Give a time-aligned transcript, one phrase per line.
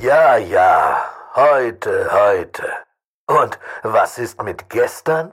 [0.00, 2.72] Ja, ja, heute, heute.
[3.26, 5.32] Und was ist mit gestern?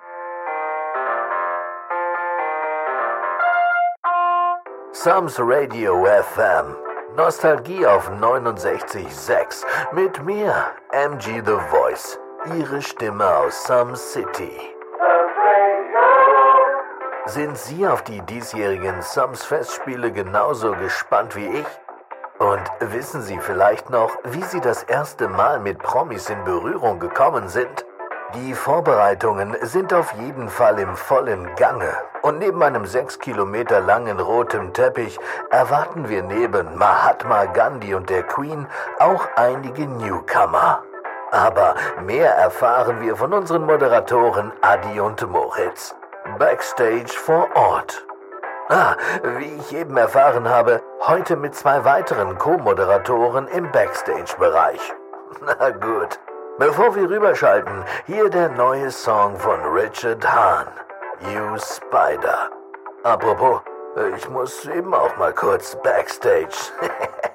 [4.92, 6.76] Sams Radio FM.
[7.16, 9.66] Nostalgie auf 69.6.
[9.92, 12.20] Mit mir, MG The Voice.
[12.58, 14.60] Ihre Stimme aus Some City.
[17.28, 21.85] Sind Sie auf die diesjährigen Sums Festspiele genauso gespannt wie ich?
[22.38, 27.48] Und wissen Sie vielleicht noch, wie Sie das erste Mal mit Promis in Berührung gekommen
[27.48, 27.86] sind?
[28.34, 31.94] Die Vorbereitungen sind auf jeden Fall im vollen Gange.
[32.24, 35.18] Und neben einem sechs Kilometer langen roten Teppich
[35.50, 38.68] erwarten wir neben Mahatma Gandhi und der Queen
[39.00, 40.84] auch einige Newcomer.
[41.32, 45.96] Aber mehr erfahren wir von unseren Moderatoren Adi und Moritz.
[46.38, 48.06] Backstage vor Ort.
[48.68, 48.96] Ah,
[49.38, 54.82] wie ich eben erfahren habe, heute mit zwei weiteren Co-Moderatoren im Backstage-Bereich.
[55.60, 56.20] Na gut.
[56.58, 60.68] Bevor wir rüberschalten, hier der neue Song von Richard Hahn.
[61.32, 62.50] You Spider.
[63.04, 63.62] Apropos,
[64.18, 66.72] ich muss eben auch mal kurz Backstage.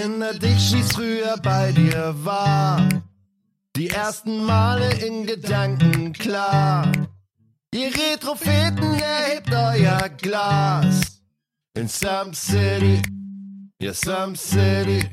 [0.00, 2.88] Erinner dich, wie's früher bei dir war.
[3.76, 6.90] Die ersten Male in Gedanken klar.
[7.74, 11.20] Ihr Retropheten erhebt euer Glas.
[11.74, 13.02] In Some City,
[13.78, 15.04] ja Some City.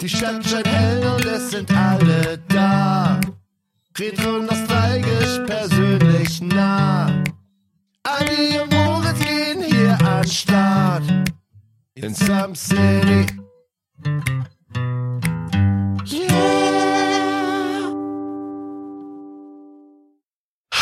[0.00, 3.20] Die Stadt scheint hell und es sind alle da.
[3.96, 7.22] Retro nostalgisch, persönlich nah.
[8.02, 11.04] Adi und Moritz gehen hier an Start.
[11.94, 13.37] In Some City.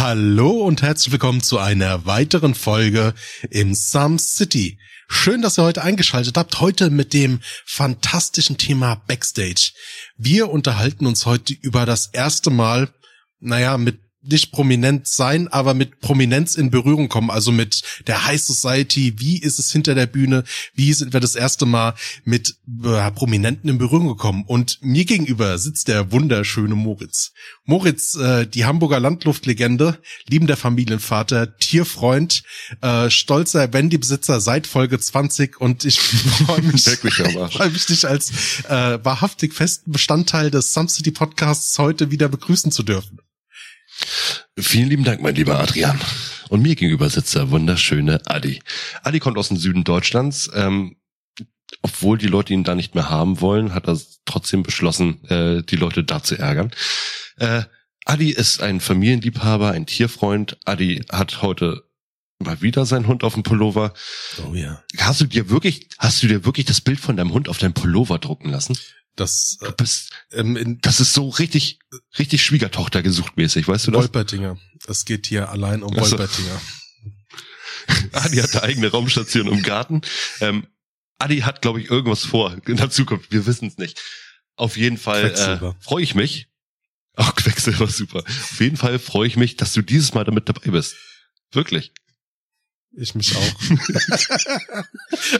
[0.09, 3.13] Hallo und herzlich willkommen zu einer weiteren Folge
[3.51, 4.79] im Some City.
[5.09, 6.61] Schön, dass ihr heute eingeschaltet habt.
[6.61, 9.73] Heute mit dem fantastischen Thema Backstage.
[10.17, 12.89] Wir unterhalten uns heute über das erste Mal,
[13.41, 18.41] naja, mit nicht prominent sein, aber mit Prominenz in Berührung kommen, also mit der High
[18.41, 19.15] Society.
[19.19, 20.45] Wie ist es hinter der Bühne?
[20.75, 21.95] Wie sind wir das erste Mal
[22.25, 24.45] mit äh, Prominenten in Berührung gekommen?
[24.47, 27.33] Und mir gegenüber sitzt der wunderschöne Moritz.
[27.65, 29.99] Moritz, äh, die Hamburger Landluftlegende,
[30.29, 32.43] liebender Familienvater, Tierfreund,
[32.81, 36.01] äh, stolzer Wendy-Besitzer seit Folge 20 und ich
[36.47, 38.31] freue mich, freu mich dich als
[38.69, 43.19] äh, wahrhaftig festen Bestandteil des Some City Podcasts heute wieder begrüßen zu dürfen.
[44.59, 46.01] Vielen lieben Dank, mein lieber Adrian.
[46.49, 48.61] Und mir gegenüber sitzt der wunderschöne Adi.
[49.03, 50.51] Adi kommt aus dem Süden Deutschlands.
[50.55, 50.97] Ähm,
[51.83, 55.77] obwohl die Leute ihn da nicht mehr haben wollen, hat er trotzdem beschlossen, äh, die
[55.77, 56.71] Leute da zu ärgern.
[57.39, 57.63] Äh,
[58.05, 60.59] Adi ist ein Familienliebhaber, ein Tierfreund.
[60.65, 61.83] Adi hat heute
[62.39, 63.95] mal wieder seinen Hund auf dem Pullover.
[64.49, 64.83] Oh ja.
[64.99, 67.75] Hast du dir wirklich, hast du dir wirklich das Bild von deinem Hund auf deinem
[67.75, 68.79] Pullover drucken lassen?
[69.17, 71.79] Das, Du bist, ähm, in, das ist so richtig,
[72.19, 74.03] richtig Schwiegertochter gesucht mäßig, weißt du das?
[74.03, 74.59] Wolpertinger.
[74.87, 76.19] Es geht hier allein um Ach so.
[76.19, 76.61] Wolpertinger.
[78.13, 80.03] Adi hat eine eigene Raumstation im Garten.
[80.41, 80.67] Ähm,
[81.19, 83.31] Adi hat, glaube ich, irgendwas vor in der Zukunft.
[83.33, 84.01] Wir wissen es nicht.
[84.57, 86.49] Auf jeden Fall äh, freue ich mich.
[87.15, 88.19] Ach, Quecksilber, super.
[88.19, 90.97] Auf jeden Fall freue ich mich, dass du dieses Mal damit dabei bist.
[91.53, 91.93] Wirklich.
[92.99, 93.55] Ich mich auch.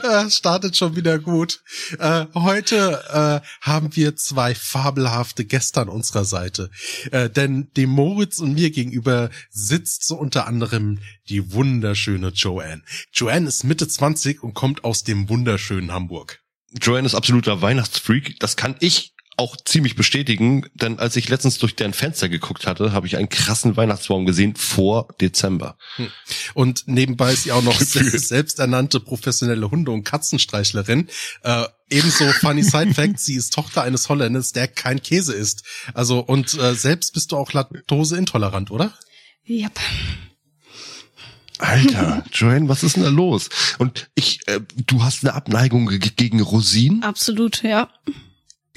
[0.03, 1.61] Äh, Startet schon wieder gut.
[1.99, 6.69] Äh, heute äh, haben wir zwei fabelhafte Gäste an unserer Seite.
[7.11, 12.81] Äh, denn dem Moritz und mir gegenüber sitzt so unter anderem die wunderschöne Joanne.
[13.13, 16.39] Joanne ist Mitte 20 und kommt aus dem wunderschönen Hamburg.
[16.81, 18.39] Joanne ist absoluter Weihnachtsfreak.
[18.39, 22.91] Das kann ich auch ziemlich bestätigen, denn als ich letztens durch deren Fenster geguckt hatte,
[22.91, 25.77] habe ich einen krassen Weihnachtsbaum gesehen vor Dezember.
[26.55, 31.07] Und nebenbei ist sie auch noch selbsternannte professionelle Hunde- und Katzenstreichlerin.
[31.43, 35.63] Äh, ebenso funny Side Fact, sie ist Tochter eines Holländers, der kein Käse isst.
[35.93, 38.91] Also und äh, selbst bist du auch laktoseintolerant, oder?
[39.47, 39.79] Yep.
[41.59, 43.49] Alter, Joanne, was ist denn da los?
[43.79, 47.03] Und ich, äh, du hast eine Abneigung ge- gegen Rosinen?
[47.03, 47.89] Absolut, ja.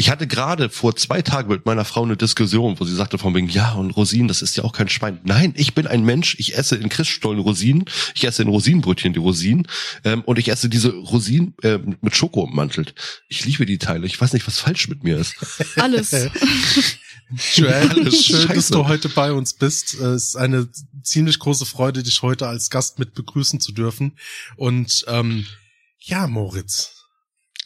[0.01, 3.35] Ich hatte gerade vor zwei Tagen mit meiner Frau eine Diskussion, wo sie sagte von
[3.35, 5.21] wegen, ja, und Rosinen, das ist ja auch kein Schwein.
[5.25, 9.19] Nein, ich bin ein Mensch, ich esse in Christstollen Rosinen, ich esse in Rosinenbrötchen die
[9.19, 9.69] Rosinen
[10.05, 12.95] ähm, und ich esse diese Rosinen äh, mit Schoko ummantelt.
[13.29, 15.35] Ich liebe die Teile, ich weiß nicht, was falsch mit mir ist.
[15.77, 16.15] Alles.
[16.15, 16.35] Alles
[17.45, 18.73] schön, dass scheiße.
[18.73, 19.93] du heute bei uns bist.
[19.93, 20.67] Es ist eine
[21.03, 24.17] ziemlich große Freude, dich heute als Gast mit begrüßen zu dürfen.
[24.57, 25.45] Und ähm,
[25.99, 27.00] ja, Moritz.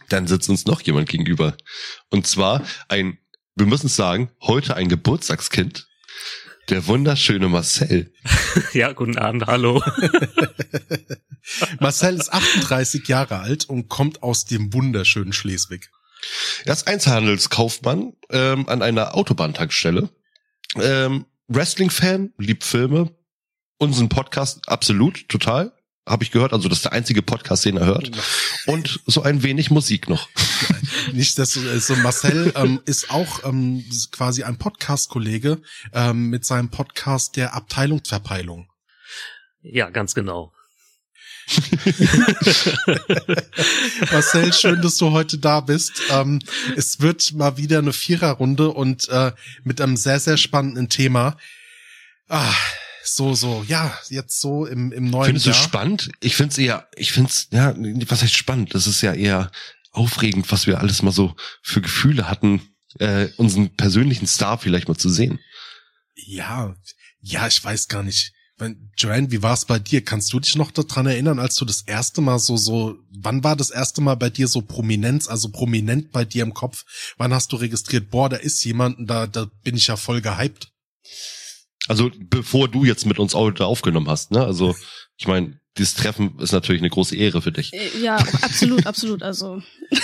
[0.08, 1.56] Dann sitzt uns noch jemand gegenüber.
[2.10, 3.18] Und zwar ein,
[3.54, 5.86] wir müssen es sagen, heute ein Geburtstagskind.
[6.70, 8.12] Der wunderschöne Marcel.
[8.72, 9.82] ja, guten Abend, hallo.
[11.80, 15.90] Marcel ist 38 Jahre alt und kommt aus dem wunderschönen Schleswig.
[16.64, 20.08] Er ist Einzelhandelskaufmann ähm, an einer Autobahntankstelle.
[20.76, 23.14] Ähm, Wrestling-Fan, liebt Filme.
[23.76, 25.72] Unseren Podcast absolut, total.
[26.06, 26.52] Habe ich gehört.
[26.52, 28.10] Also das ist der einzige Podcast, den er hört.
[28.66, 30.28] Und so ein wenig Musik noch.
[31.12, 35.62] Nicht, dass so also Marcel ähm, ist auch ähm, quasi ein Podcast-Kollege
[35.94, 38.68] ähm, mit seinem Podcast der Abteilungsverpeilung.
[39.62, 40.52] Ja, ganz genau.
[44.12, 46.02] Marcel, schön, dass du heute da bist.
[46.10, 46.40] Ähm,
[46.76, 51.38] es wird mal wieder eine Viererrunde und äh, mit einem sehr, sehr spannenden Thema.
[52.28, 52.54] Ah,
[53.04, 55.54] so, so, ja, jetzt so im, im neuen Findest Jahr.
[55.54, 56.10] du spannend?
[56.20, 57.74] Ich find's eher, ich find's, ja,
[58.08, 58.74] was heißt spannend?
[58.74, 59.50] Das ist ja eher
[59.90, 62.62] aufregend, was wir alles mal so für Gefühle hatten,
[62.98, 65.38] äh, unseren persönlichen Star vielleicht mal zu sehen.
[66.14, 66.74] Ja,
[67.20, 68.32] ja, ich weiß gar nicht.
[68.96, 70.04] Joanne, wie war es bei dir?
[70.04, 73.56] Kannst du dich noch daran erinnern, als du das erste Mal so, so, wann war
[73.56, 76.84] das erste Mal bei dir so Prominenz, also prominent bei dir im Kopf?
[77.16, 80.68] Wann hast du registriert, boah, da ist jemand, da, da bin ich ja voll gehypt?
[81.88, 84.44] Also, bevor du jetzt mit uns heute aufgenommen hast, ne?
[84.44, 84.74] Also,
[85.16, 87.72] ich meine, dieses Treffen ist natürlich eine große Ehre für dich.
[87.72, 89.62] Äh, ja, absolut, absolut, also.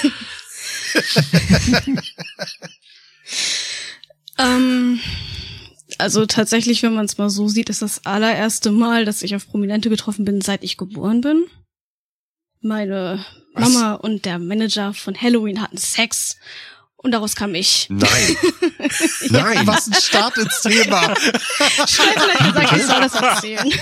[4.38, 5.00] ähm,
[5.98, 9.48] also tatsächlich, wenn man es mal so sieht, ist das allererste Mal, dass ich auf
[9.48, 11.46] Prominente getroffen bin, seit ich geboren bin.
[12.60, 13.24] Meine
[13.54, 13.72] Was?
[13.72, 16.36] Mama und der Manager von Halloween hatten Sex
[17.02, 17.86] und daraus kam ich.
[17.88, 18.08] Nein.
[19.30, 19.42] ja.
[19.42, 19.66] Nein.
[19.66, 21.08] Was ein Start ins Thema.
[21.08, 21.16] Hat
[21.86, 23.72] gesagt, ich soll das erzählen.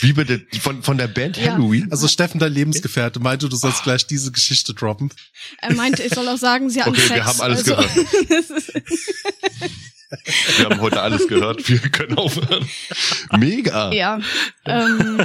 [0.00, 0.44] Wie bitte?
[0.60, 1.52] Von, von der Band ja.
[1.52, 1.88] Halloween?
[1.90, 5.10] Also Steffen, dein Lebensgefährte, meinte, du sollst gleich diese Geschichte droppen.
[5.58, 7.14] Er meinte, ich soll auch sagen, sie hatten okay, Sex.
[7.14, 7.76] wir haben alles also.
[7.76, 7.90] gehört.
[10.58, 11.68] Wir haben heute alles gehört.
[11.68, 12.68] Wir können aufhören.
[13.38, 13.92] Mega.
[13.92, 14.18] Ja.
[14.66, 15.24] Ähm,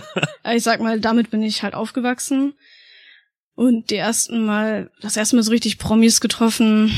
[0.53, 2.53] ich sag mal, damit bin ich halt aufgewachsen.
[3.55, 6.91] Und die ersten Mal, das erste Mal so richtig Promis getroffen,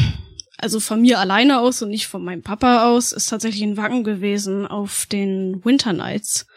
[0.57, 4.03] also von mir alleine aus und nicht von meinem Papa aus, ist tatsächlich ein Wacken
[4.03, 6.47] gewesen auf den Winter Nights.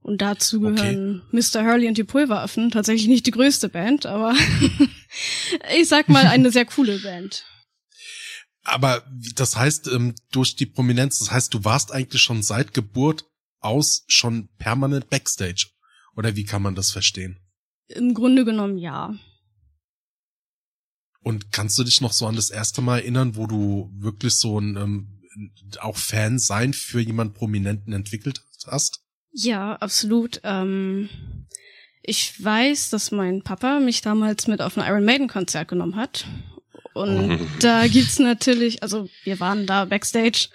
[0.00, 1.40] Und dazu gehören okay.
[1.42, 1.64] Mr.
[1.64, 2.70] Hurley und die Pulveraffen.
[2.70, 4.34] Tatsächlich nicht die größte Band, aber
[5.76, 7.44] ich sag mal eine sehr coole Band.
[8.64, 9.04] Aber
[9.34, 13.24] das heißt, ähm, durch die Prominenz, das heißt, du warst eigentlich schon seit Geburt
[13.60, 15.68] aus schon permanent Backstage.
[16.16, 17.38] Oder wie kann man das verstehen?
[17.88, 19.14] Im Grunde genommen ja.
[21.22, 24.58] Und kannst du dich noch so an das erste Mal erinnern, wo du wirklich so
[24.58, 25.22] ein ähm,
[25.80, 29.02] auch Fan sein für jemand Prominenten entwickelt hast?
[29.32, 30.40] Ja, absolut.
[30.44, 31.08] Ähm,
[32.02, 36.26] ich weiß, dass mein Papa mich damals mit auf ein Iron Maiden Konzert genommen hat.
[36.94, 40.48] Und da gibt's natürlich, also wir waren da backstage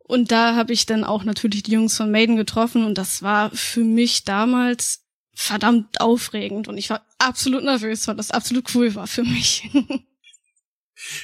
[0.00, 3.50] und da habe ich dann auch natürlich die Jungs von Maiden getroffen und das war
[3.50, 9.06] für mich damals verdammt aufregend und ich war absolut nervös, weil das absolut cool war
[9.06, 9.70] für mich.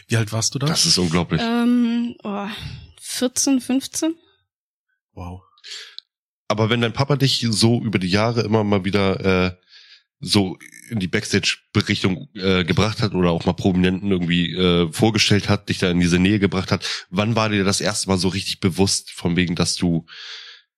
[0.08, 0.66] Wie alt warst du da?
[0.66, 1.40] Das ist unglaublich.
[1.42, 2.46] Ähm, oh,
[3.00, 4.14] 14, 15.
[5.12, 5.42] Wow.
[6.48, 9.56] Aber wenn dein Papa dich so über die Jahre immer mal wieder äh,
[10.20, 10.58] so
[10.90, 15.78] in die Backstage-Berichtung äh, gebracht hat oder auch mal Prominenten irgendwie äh, vorgestellt hat, dich
[15.78, 19.10] da in diese Nähe gebracht hat, wann war dir das erste Mal so richtig bewusst,
[19.10, 20.06] von wegen, dass du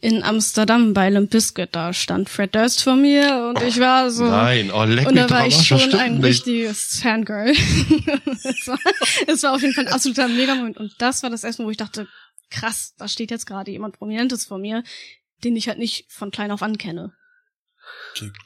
[0.00, 1.70] in Amsterdam bei Limp Bizkit.
[1.72, 4.24] Da stand Fred Durst vor mir und ich war so.
[4.24, 6.24] Nein, oh, leck Und da war ich schon ein nicht.
[6.24, 7.50] richtiges Fangirl.
[7.50, 8.78] es, war,
[9.26, 10.76] es war auf jeden Fall ein absoluter Megamoment.
[10.76, 12.06] Und das war das erste Mal, wo ich dachte,
[12.50, 14.84] krass, da steht jetzt gerade jemand Prominentes vor mir,
[15.42, 16.62] den ich halt nicht von klein auf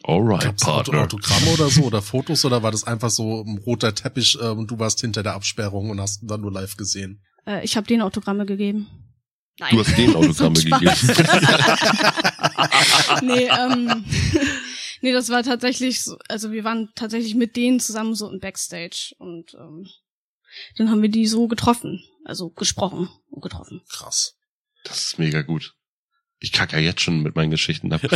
[0.05, 1.03] Alright, Gab's Partner.
[1.03, 4.71] Autogramme oder so oder Fotos oder war das einfach so ein roter Teppich äh, und
[4.71, 7.23] du warst hinter der Absperrung und hast ihn dann nur live gesehen?
[7.47, 8.87] Äh, ich habe denen Autogramme gegeben.
[9.59, 9.75] Nein.
[9.75, 10.81] Du hast denen Autogramme gegeben.
[13.23, 14.05] nee, ähm,
[15.03, 19.15] nee, das war tatsächlich so, also wir waren tatsächlich mit denen zusammen so im Backstage
[19.19, 19.87] und ähm,
[20.77, 23.83] dann haben wir die so getroffen, also gesprochen und getroffen.
[23.91, 24.37] Krass.
[24.85, 25.75] Das ist mega gut.
[26.41, 28.03] Ich kacke ja jetzt schon mit meinen Geschichten ab.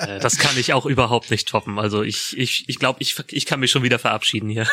[0.00, 1.78] Äh, das kann ich auch überhaupt nicht toppen.
[1.78, 4.66] Also ich, ich, ich glaube, ich, ich kann mich schon wieder verabschieden hier.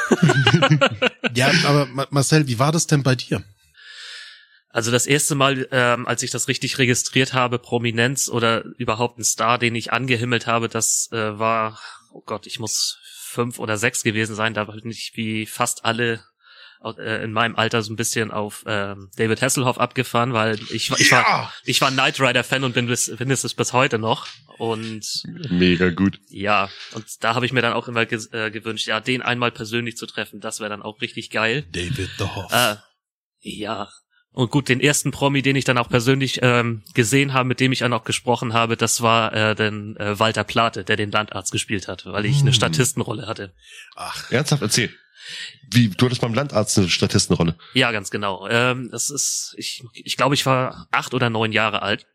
[1.36, 3.44] ja, aber Marcel, wie war das denn bei dir?
[4.70, 9.25] Also das erste Mal, ähm, als ich das richtig registriert habe, Prominenz oder überhaupt ein
[9.25, 11.77] Star, den ich angehimmelt habe, das äh, war,
[12.13, 14.54] oh Gott, ich muss fünf oder sechs gewesen sein.
[14.54, 16.24] Da bin ich wie fast alle
[16.98, 21.51] in meinem Alter so ein bisschen auf ähm, David Hasselhoff abgefahren, weil ich, ich war
[21.65, 25.05] ich war Knight Rider Fan und bin, bis, bin es bis heute noch und
[25.50, 26.19] Mega gut.
[26.29, 29.51] ja und da habe ich mir dann auch immer ge äh, gewünscht, ja den einmal
[29.51, 31.65] persönlich zu treffen, das wäre dann auch richtig geil.
[31.72, 32.51] David the Hoff.
[32.53, 32.75] Äh,
[33.41, 33.89] ja.
[34.31, 37.72] Und gut, den ersten Promi, den ich dann auch persönlich ähm, gesehen habe, mit dem
[37.72, 41.51] ich dann auch gesprochen habe, das war äh, den äh, Walter Plate, der den Landarzt
[41.51, 42.53] gespielt hat, weil ich eine Hm.
[42.53, 43.53] Statistenrolle hatte.
[43.96, 44.93] Ach, Ernsthaft, erzähl.
[45.69, 47.57] Wie, du hattest beim Landarzt eine Statistenrolle.
[47.74, 48.48] Ja, ganz genau.
[48.48, 52.07] Ähm, das ist, ich, ich glaube, ich war acht oder neun Jahre alt.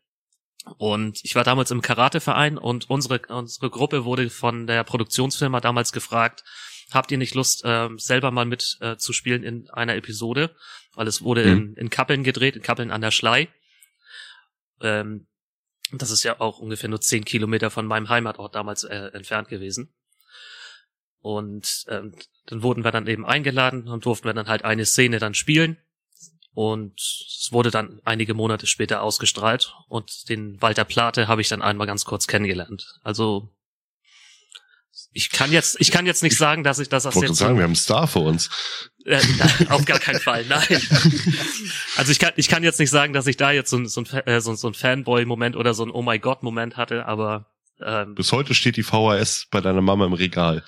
[0.77, 5.91] Und ich war damals im Karateverein und unsere, unsere Gruppe wurde von der Produktionsfirma damals
[5.91, 6.43] gefragt,
[6.91, 10.55] habt ihr nicht Lust, ähm, selber mal mit äh, zu spielen in einer Episode?
[10.93, 13.49] Weil es wurde in, in Kappeln gedreht, in Kappeln an der Schlei.
[14.79, 15.27] Ähm,
[15.91, 19.93] das ist ja auch ungefähr nur zehn Kilometer von meinem Heimatort damals äh, entfernt gewesen.
[21.23, 22.13] Und ähm,
[22.45, 25.77] dann wurden wir dann eben eingeladen und durften wir dann halt eine Szene dann spielen.
[26.53, 29.73] Und es wurde dann einige Monate später ausgestrahlt.
[29.87, 32.99] Und den Walter Plate habe ich dann einmal ganz kurz kennengelernt.
[33.03, 33.49] Also
[35.13, 37.55] ich kann jetzt, ich kann jetzt nicht sagen, dass ich das Ich wollte jetzt sagen,
[37.57, 38.49] wir haben einen Star vor uns.
[39.05, 39.19] äh,
[39.69, 40.67] auf gar keinen Fall, nein.
[41.95, 44.01] Also ich kann, ich kann jetzt nicht sagen, dass ich da jetzt so, ein- so
[44.01, 47.52] ein, äh, so, so ein Fanboy-Moment oder so ein Oh my God-Moment hatte, aber
[47.85, 50.63] ähm, Bis heute steht die VHS bei deiner Mama im Regal.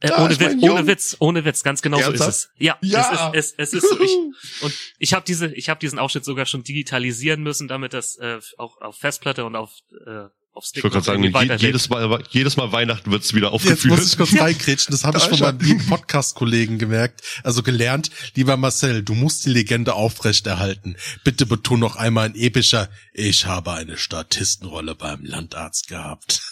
[0.00, 0.86] äh, ohne, Witz, ohne.
[0.86, 2.30] Witz, ohne Witz, ganz genau so ist Ernsthaft?
[2.30, 2.50] es.
[2.58, 3.30] Ja, Ja.
[3.34, 4.00] Es, ist, es, es ist so.
[4.00, 4.10] Ich,
[4.62, 8.40] und ich habe diese, ich habe diesen Ausschnitt sogar schon digitalisieren müssen, damit das äh,
[8.58, 9.72] auch auf Festplatte und auf
[10.06, 13.48] äh, auf Stick Ich wollte gerade sagen, je, jedes Mal, jedes Mal Weihnachten wird's wieder
[13.48, 13.98] Jetzt aufgeführt.
[13.98, 18.10] muss ich kurz reingrätschen, das habe ich von meinem Podcast-Kollegen gemerkt, also gelernt.
[18.34, 20.96] Lieber Marcel, du musst die Legende aufrechterhalten.
[21.24, 26.42] Bitte betone noch einmal ein epischer, ich habe eine Statistenrolle beim Landarzt gehabt.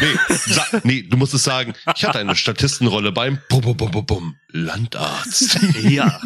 [0.00, 0.14] Nee,
[0.46, 4.06] sa nee, du musst es sagen, ich hatte eine Statistenrolle beim Bum, Bum, Bum, Bum,
[4.06, 5.58] Bum, Landarzt.
[5.82, 6.20] Ja,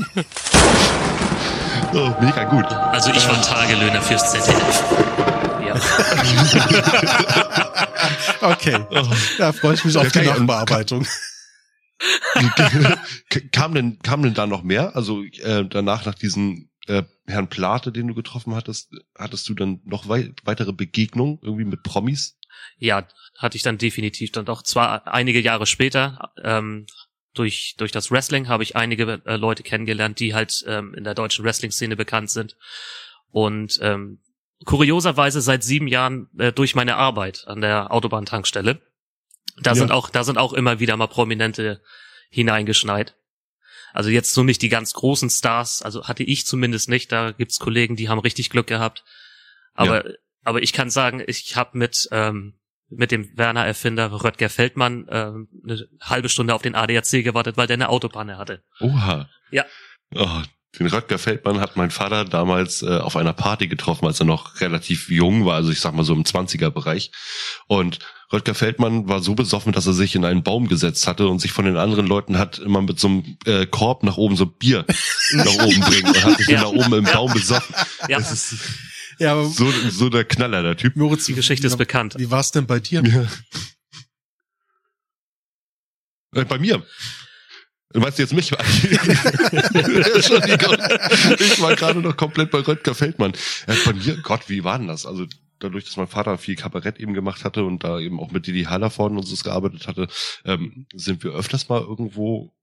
[1.94, 2.66] Oh, mega gut.
[2.66, 4.84] also ich war Tagelöhner fürs ZDF.
[5.76, 6.68] Ja.
[8.40, 8.78] Okay,
[9.38, 11.06] da freue ich mich auf die Nachbearbeitung.
[13.52, 14.94] kam denn, kam denn da noch mehr?
[14.94, 19.80] Also äh, danach nach diesem äh, Herrn Plate, den du getroffen hattest, hattest du dann
[19.84, 22.36] noch wei weitere Begegnungen irgendwie mit Promis?
[22.78, 23.06] ja,
[23.38, 26.86] hatte ich dann definitiv dann doch zwar einige Jahre später ähm,
[27.34, 31.14] durch durch das Wrestling habe ich einige äh, Leute kennengelernt, die halt ähm, in der
[31.14, 32.56] deutschen Wrestling-Szene bekannt sind
[33.30, 34.20] und ähm,
[34.64, 38.80] kurioserweise seit sieben Jahren äh, durch meine Arbeit an der Autobahntankstelle.
[39.60, 39.74] Da Ja.
[39.74, 41.82] sind auch da sind auch immer wieder mal Prominente
[42.30, 43.16] hineingeschneit.
[43.92, 47.10] Also jetzt so nicht die ganz großen Stars, also hatte ich zumindest nicht.
[47.12, 49.04] Da gibt's Kollegen, die haben richtig Glück gehabt.
[49.74, 50.04] Aber
[50.44, 52.54] aber ich kann sagen, ich habe mit ähm,
[52.88, 57.66] mit dem Werner Erfinder Röttger Feldmann ähm, eine halbe Stunde auf den ADAC gewartet, weil
[57.66, 58.62] der eine Autopanne hatte.
[58.80, 59.28] Oha.
[59.50, 59.64] Ja.
[60.14, 60.42] Oh,
[60.78, 64.60] den Röttger Feldmann hat mein Vater damals äh, auf einer Party getroffen, als er noch
[64.60, 67.10] relativ jung war, also ich sag mal so im 20er-Bereich.
[67.66, 67.98] Und
[68.32, 71.52] Röttger Feldmann war so besoffen, dass er sich in einen Baum gesetzt hatte und sich
[71.52, 74.84] von den anderen Leuten hat immer mit so einem äh, Korb nach oben so Bier
[75.32, 76.62] nach oben bringen und hat sich Ja.
[76.62, 77.74] dann da oben im Baum besoffen.
[78.08, 78.56] Ja, Das ist
[79.18, 80.96] Ja, aber so, so der Knaller, der Typ.
[80.96, 82.14] Moritz, die Geschichte ist bekannt.
[82.18, 83.02] Wie war's denn bei dir?
[83.02, 83.22] Ja.
[86.42, 86.84] Äh, Bei mir.
[88.02, 88.50] Weißt du jetzt mich?
[91.38, 93.32] Ich war gerade noch komplett bei Röttger Feldmann.
[93.66, 95.06] Bei mir, Gott, wie war denn das?
[95.06, 95.26] Also
[95.58, 98.64] dadurch, dass mein Vater viel Kabarett eben gemacht hatte und da eben auch mit Didi
[98.64, 100.08] Hallervorden und so gearbeitet hatte,
[100.44, 102.54] ähm, sind wir öfters mal irgendwo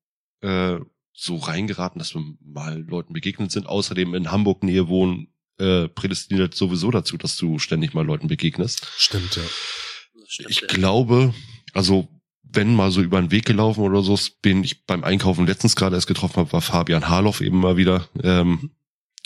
[0.42, 0.78] äh,
[1.14, 3.68] so reingeraten, dass wir mal Leuten begegnet sind.
[3.68, 8.88] Außerdem in Hamburg Nähe wohnen, äh, prädestiniert sowieso dazu, dass du ständig mal Leuten begegnest.
[8.98, 9.44] Stimmt, ja.
[10.28, 10.68] Stimmt, Ich ja.
[10.68, 11.34] glaube,
[11.74, 12.08] also
[12.54, 15.96] wenn mal so über den Weg gelaufen oder so, den ich beim Einkaufen letztens gerade
[15.96, 18.08] erst getroffen habe, war Fabian Harloff eben mal wieder.
[18.24, 18.72] Ähm,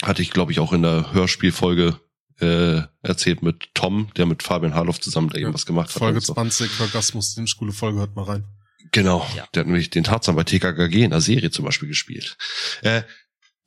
[0.02, 1.98] hatte ich, glaube ich, auch in der Hörspielfolge
[2.40, 5.98] äh, erzählt mit Tom, der mit Fabian Harloff zusammen da eben Ja, was gemacht hat.
[5.98, 6.34] Folge so.
[6.34, 8.44] 20, Orgasmus, den Schule Folge, hört mal rein.
[8.92, 9.46] Genau, Ja.
[9.54, 12.36] der hat nämlich den Tarzan bei TKKG in der Serie zum Beispiel gespielt.
[12.82, 13.02] Äh,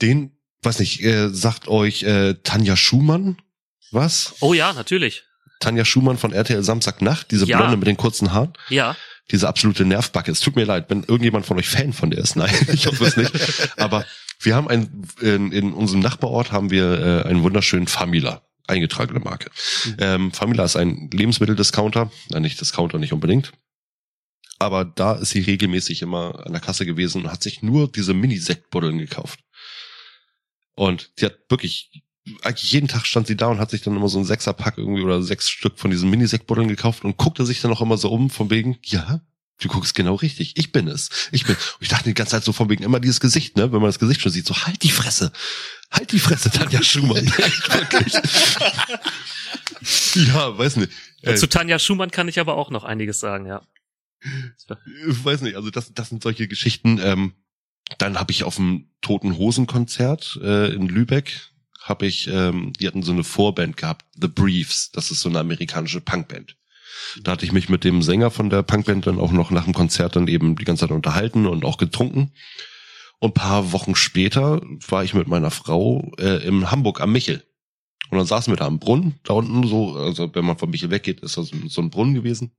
[0.01, 0.31] den,
[0.63, 3.37] weiß nicht, äh, sagt euch äh, Tanja Schumann
[3.91, 4.35] was?
[4.39, 5.23] Oh ja, natürlich.
[5.59, 7.57] Tanja Schumann von RTL Samstagnacht, diese Ja.
[7.57, 8.53] Blonde mit den kurzen Haaren.
[8.69, 8.95] Ja,
[9.31, 10.31] diese absolute Nervbacke.
[10.31, 12.35] Es tut mir leid, wenn irgendjemand von euch Fan von der ist.
[12.35, 13.31] Nein, ich hoffe es nicht.
[13.77, 14.05] Aber
[14.39, 19.49] wir haben ein, in, in unserem Nachbarort haben wir äh, einen wunderschönen Famila, eingetragene Marke.
[19.99, 23.51] Ähm, Famila ist ein Lebensmitteldiscounter, Nein, nicht Discounter, nicht unbedingt.
[24.59, 28.13] Aber da ist sie regelmäßig immer an der Kasse gewesen und hat sich nur diese
[28.13, 29.39] Mini-Sektbuddeln gekauft.
[30.75, 32.03] Und die hat wirklich,
[32.43, 35.01] eigentlich jeden Tag stand sie da und hat sich dann immer so ein Sechserpack irgendwie
[35.01, 38.29] oder sechs Stück von diesen Mini-Sektbuddeln gekauft und guckte sich dann auch immer so um,
[38.29, 39.21] von wegen, ja,
[39.61, 40.57] Du guckst genau richtig.
[40.57, 41.29] Ich bin es.
[41.31, 41.55] Ich bin.
[41.55, 43.71] Und ich dachte die ganze Zeit so von wegen immer dieses Gesicht, ne?
[43.71, 45.31] Wenn man das Gesicht schon sieht, so halt die Fresse.
[45.91, 47.31] Halt die Fresse, Tanja Schumann.
[50.15, 50.91] Ja, weiß nicht.
[51.21, 53.61] Äh, Zu Tanja Schumann kann ich aber auch noch einiges sagen, ja.
[54.23, 56.99] ich weiß nicht, also das, das sind solche Geschichten.
[57.01, 57.33] Ähm,
[57.97, 61.50] dann habe ich auf dem Toten Hosen Konzert äh, in Lübeck
[61.81, 64.91] habe ich, ähm, die hatten so eine Vorband gehabt, The Briefs.
[64.91, 66.55] Das ist so eine amerikanische Punkband.
[67.23, 69.73] Da hatte ich mich mit dem Sänger von der Punkband dann auch noch nach dem
[69.73, 72.33] Konzert dann eben die ganze Zeit unterhalten und auch getrunken.
[73.19, 77.43] Und paar Wochen später war ich mit meiner Frau äh, in Hamburg am Michel.
[78.09, 80.91] Und dann saßen wir da am Brunnen, da unten so, also wenn man von Michel
[80.91, 82.51] weggeht, ist das so ein Brunnen gewesen.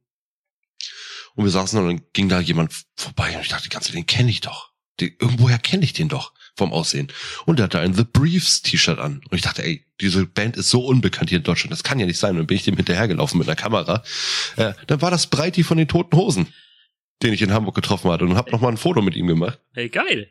[1.34, 4.06] Und wir saßen und dann ging da jemand vorbei und ich dachte, die ganze, den
[4.06, 4.72] kenne ich doch.
[5.00, 7.08] Die, irgendwoher kenne ich den doch vom Aussehen.
[7.46, 9.20] Und er hatte ein The Briefs T-Shirt an.
[9.30, 11.72] Und ich dachte, ey, diese Band ist so unbekannt hier in Deutschland.
[11.72, 12.32] Das kann ja nicht sein.
[12.32, 14.02] Und dann bin ich dem hinterhergelaufen mit einer Kamera.
[14.56, 16.48] Äh, dann war das Breiti von den Toten Hosen,
[17.22, 19.58] den ich in Hamburg getroffen hatte und habe noch mal ein Foto mit ihm gemacht.
[19.72, 20.30] Hey, geil.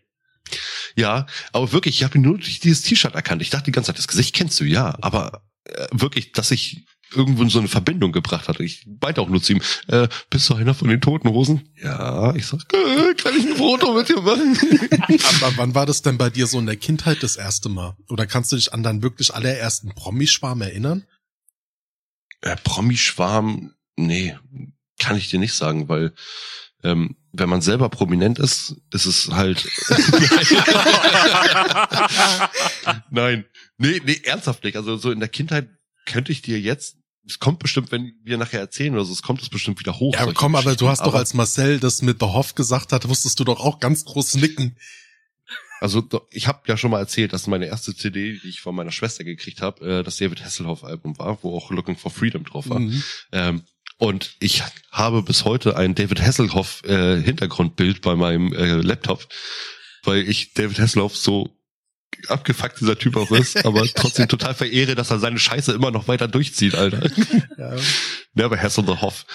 [0.95, 3.41] Ja, aber wirklich, ich habe nur durch dieses T-Shirt erkannt.
[3.41, 4.97] Ich dachte die ganze Zeit, das Gesicht kennst du, ja.
[5.01, 8.63] Aber äh, wirklich, dass ich irgendwo so eine Verbindung gebracht hatte.
[8.63, 11.69] Ich meinte auch nur zu ihm, äh, bist du einer von den toten Hosen?
[11.81, 14.57] Ja, ich sag, äh, kann ich ein Foto mit dir machen?
[15.41, 17.95] Aber wann war das denn bei dir so in der Kindheit das erste Mal?
[18.09, 21.05] Oder kannst du dich an deinen wirklich allerersten Promischwarm erinnern?
[22.41, 24.35] Äh, Promischwarm, nee,
[24.99, 26.13] kann ich dir nicht sagen, weil
[26.83, 29.67] ähm, wenn man selber prominent ist, ist es halt.
[33.09, 33.45] Nein,
[33.77, 34.75] nee, nee, ernsthaft nicht.
[34.75, 35.69] Also so in der Kindheit
[36.05, 39.41] könnte ich dir jetzt es kommt bestimmt, wenn wir nachher erzählen oder so, es kommt
[39.41, 40.13] es bestimmt wieder hoch.
[40.13, 43.39] Ja, komm, aber du hast doch als Marcel das mit The Hoff gesagt hat, musstest
[43.39, 44.75] du doch auch ganz groß nicken.
[45.81, 48.91] Also ich habe ja schon mal erzählt, dass meine erste CD, die ich von meiner
[48.91, 52.69] Schwester gekriegt habe, äh, das David Hasselhoff Album war, wo auch Looking for Freedom drauf
[52.69, 52.79] war.
[52.79, 53.03] Mhm.
[53.31, 53.63] Ähm,
[53.97, 59.27] und ich habe bis heute ein David Hasselhoff äh, Hintergrundbild bei meinem äh, Laptop,
[60.03, 61.55] weil ich David Hasselhoff so
[62.27, 66.07] abgefuckt dieser Typ auch ist, aber trotzdem total verehre, dass er seine Scheiße immer noch
[66.07, 67.09] weiter durchzieht, Alter.
[67.57, 67.75] Ja.
[68.33, 69.25] Never hassle the Hoff.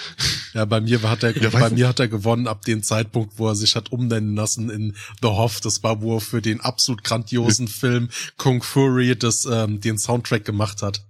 [0.53, 3.47] Ja, bei mir hat er, ja, bei mir hat er gewonnen ab dem Zeitpunkt, wo
[3.47, 5.61] er sich hat umnennen lassen in The Hoff.
[5.61, 10.45] Das war, wo er für den absolut grandiosen Film Kung Fury das, ähm, den Soundtrack
[10.45, 11.01] gemacht hat.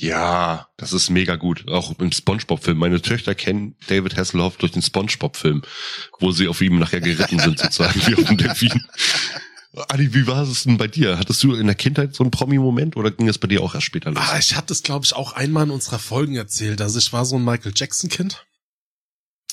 [0.00, 1.66] Ja, das ist mega gut.
[1.68, 2.78] Auch im Spongebob-Film.
[2.78, 5.62] Meine Töchter kennen David Hasselhoff durch den Spongebob-Film,
[6.20, 8.80] wo sie auf ihm nachher geritten sind, sozusagen, wie auf dem Delfin.
[9.74, 11.18] Adi, wie war es denn bei dir?
[11.18, 13.86] Hattest du in der Kindheit so einen Promi-Moment oder ging das bei dir auch erst
[13.86, 14.22] später los?
[14.26, 16.80] Ah, ich hatte es, glaube ich, auch einmal in unserer Folgen erzählt.
[16.80, 18.46] Also ich war so ein Michael Jackson-Kind.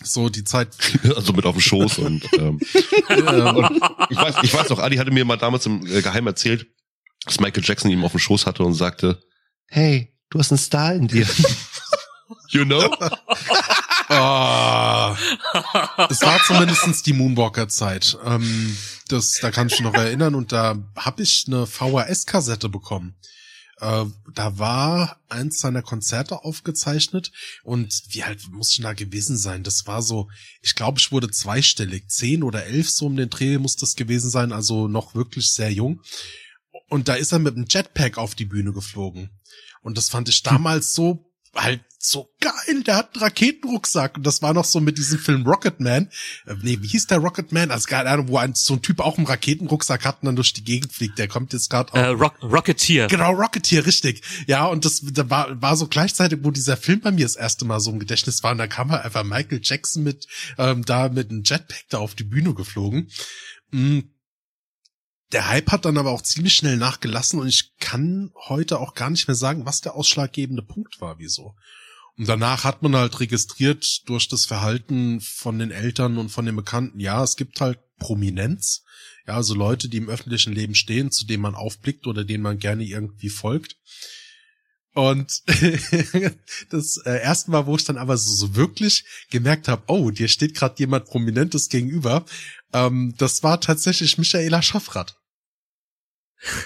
[0.04, 0.70] So die Zeit.
[1.16, 5.12] Also mit auf dem Schoß und, ähm, und ich weiß, ich weiß noch, Adi hatte
[5.12, 6.68] mir mal damals im äh, Geheim erzählt,
[7.26, 9.22] dass Michael Jackson ihm auf dem Schoß hatte und sagte,
[9.68, 11.28] hey, du hast einen Star in dir.
[12.50, 12.84] you know?
[14.10, 15.16] oh,
[16.10, 18.18] es war zumindestens die Moonwalker-Zeit.
[18.26, 23.16] Ähm, das, da kann ich mich noch erinnern und da habe ich eine VHS-Kassette bekommen.
[23.80, 27.32] Äh, da war eins seiner Konzerte aufgezeichnet
[27.64, 29.64] und wie alt muss ich da gewesen sein?
[29.64, 30.30] Das war so,
[30.62, 34.30] ich glaube, ich wurde zweistellig, zehn oder elf so um den Dreh muss das gewesen
[34.30, 36.02] sein, also noch wirklich sehr jung.
[36.88, 39.30] Und da ist er mit einem Jetpack auf die Bühne geflogen.
[39.82, 41.25] Und das fand ich damals so
[41.56, 44.18] halt so geil, der hat einen Raketenrucksack.
[44.18, 46.10] Und das war noch so mit diesem Film Rocketman.
[46.46, 47.72] Äh, nee, wie hieß der Rocketman?
[47.72, 50.54] Also keine Ahnung, wo ein, so ein Typ auch einen Raketenrucksack hat und dann durch
[50.54, 51.18] die Gegend fliegt.
[51.18, 53.08] Der kommt jetzt gerade äh, Rock, Rocketeer.
[53.08, 54.22] Genau, Rocketeer, richtig.
[54.48, 57.66] Ja, und das da war, war so gleichzeitig, wo dieser Film bei mir das erste
[57.66, 58.52] Mal so im Gedächtnis war.
[58.52, 62.16] Und da kam halt einfach Michael Jackson mit, ähm, da mit einem Jetpack da auf
[62.16, 63.10] die Bühne geflogen.
[63.72, 64.15] Mhm
[65.32, 69.10] der Hype hat dann aber auch ziemlich schnell nachgelassen und ich kann heute auch gar
[69.10, 71.56] nicht mehr sagen, was der ausschlaggebende Punkt war, wieso.
[72.18, 76.56] Und danach hat man halt registriert durch das Verhalten von den Eltern und von den
[76.56, 78.84] Bekannten, ja, es gibt halt Prominenz,
[79.28, 82.60] ja, also Leute, die im öffentlichen Leben stehen, zu denen man aufblickt oder denen man
[82.60, 83.78] gerne irgendwie folgt.
[84.96, 85.44] Und
[86.70, 90.30] das äh, erste Mal, wo ich dann aber so, so wirklich gemerkt habe, oh, dir
[90.30, 92.26] steht gerade jemand Prominentes gegenüber,
[92.72, 95.18] ähm, das war tatsächlich Michaela Schaffrath.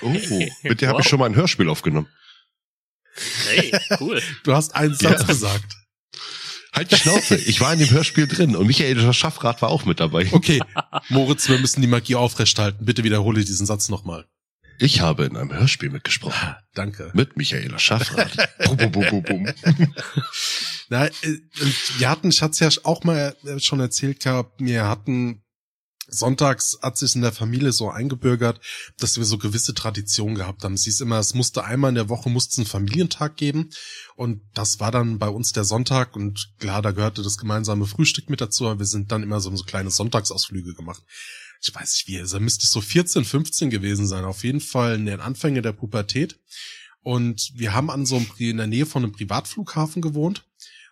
[0.04, 0.10] Oh,
[0.64, 0.94] mit der wow.
[0.94, 2.08] habe ich schon mal ein Hörspiel aufgenommen.
[3.48, 4.22] Hey, cool.
[4.44, 5.26] Du hast einen Satz ja.
[5.26, 5.76] gesagt.
[6.72, 7.36] Halt die Schnauze.
[7.36, 10.30] Ich war in dem Hörspiel drin und Michael Schaffrath war auch mit dabei.
[10.32, 10.62] Okay,
[11.10, 12.86] Moritz, wir müssen die Magie aufrechthalten.
[12.86, 14.28] Bitte wiederhole diesen Satz nochmal.
[14.80, 16.56] Ich habe in einem Hörspiel mitgesprochen.
[16.74, 17.12] Danke.
[17.14, 18.32] Mit Michaela Schaffrath.
[18.66, 19.54] bum, bum, bum, bum.
[20.90, 21.12] Na, äh,
[21.98, 25.44] wir hatten, ich hatte es ja auch mal äh, schon erzählt gehabt, wir hatten
[26.12, 28.60] sonntags hat sich in der Familie so eingebürgert,
[28.98, 30.78] dass wir so gewisse Traditionen gehabt haben.
[30.78, 33.70] Sie ist immer, es musste einmal in der Woche musste es einen Familientag geben
[34.16, 38.30] und das war dann bei uns der Sonntag und klar, da gehörte das gemeinsame Frühstück
[38.30, 41.04] mit dazu, aber wir sind dann immer so, so kleine Sonntagsausflüge gemacht.
[41.62, 45.06] Ich weiß nicht wie, da müsste so 14, 15 gewesen sein, auf jeden Fall in
[45.06, 46.40] den Anfängen der Pubertät.
[47.02, 50.46] Und wir haben an so einem, in der Nähe von einem Privatflughafen gewohnt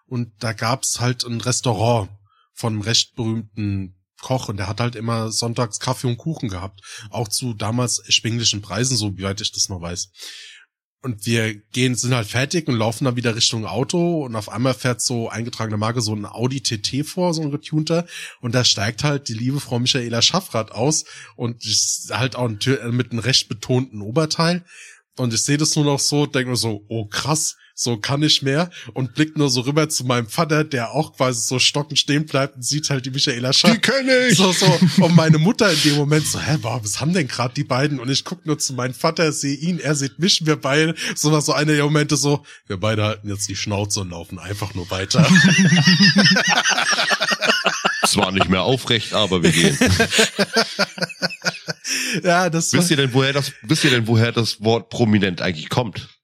[0.05, 2.09] und da gab's halt ein Restaurant
[2.53, 6.81] von einem recht berühmten Koch und der hat halt immer sonntags Kaffee und Kuchen gehabt.
[7.11, 10.09] Auch zu damals erschwinglichen Preisen, so wie weit ich das noch weiß.
[11.07, 14.73] Und wir gehen, sind halt fertig und laufen dann wieder Richtung Auto und auf einmal
[14.73, 18.05] fährt so eingetragene Marke so ein Audi TT vor, so ein getunter.
[18.41, 21.05] Und da steigt halt die liebe Frau Michaela Schaffrath aus
[21.37, 24.65] und ist halt auch mit einem recht betonten Oberteil.
[25.15, 28.41] Und ich sehe das nur noch so, denke mir so, oh krass, so kann ich
[28.41, 32.25] mehr und blickt nur so rüber zu meinem Vater, der auch quasi so stockend stehen
[32.25, 33.71] bleibt und sieht halt die Michaela Schaff.
[33.71, 34.37] Die kenne ich!
[34.37, 34.65] So, so,
[34.97, 37.99] und meine Mutter in dem Moment so, hä, wow, was haben denn gerade die beiden?
[37.99, 41.31] Und ich guck nur zu meinem Vater, sehe ihn, er sieht mich, wir beide, so
[41.31, 44.73] war so einer der Momente so, wir beide halten jetzt die Schnauze und laufen einfach
[44.73, 45.23] nur weiter.
[48.07, 49.77] Zwar nicht mehr aufrecht, aber wir gehen.
[52.23, 55.69] ja, das Wisst ihr denn, woher das, wisst ihr denn, woher das Wort prominent eigentlich
[55.69, 56.16] kommt?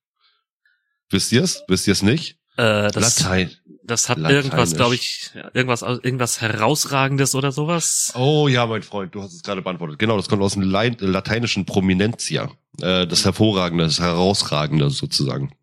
[1.13, 1.63] Wisst ihr es?
[1.67, 2.37] Wisst ihr es nicht?
[2.57, 3.51] Äh, das, Latein.
[3.83, 4.45] das hat Lateinisch.
[4.45, 8.11] irgendwas, glaube ich, irgendwas, irgendwas herausragendes oder sowas.
[8.15, 9.97] Oh ja, mein Freund, du hast es gerade beantwortet.
[9.99, 12.51] Genau, das kommt aus dem Lein- lateinischen Prominentia.
[12.81, 15.53] Äh, das Hervorragende, das Herausragende sozusagen.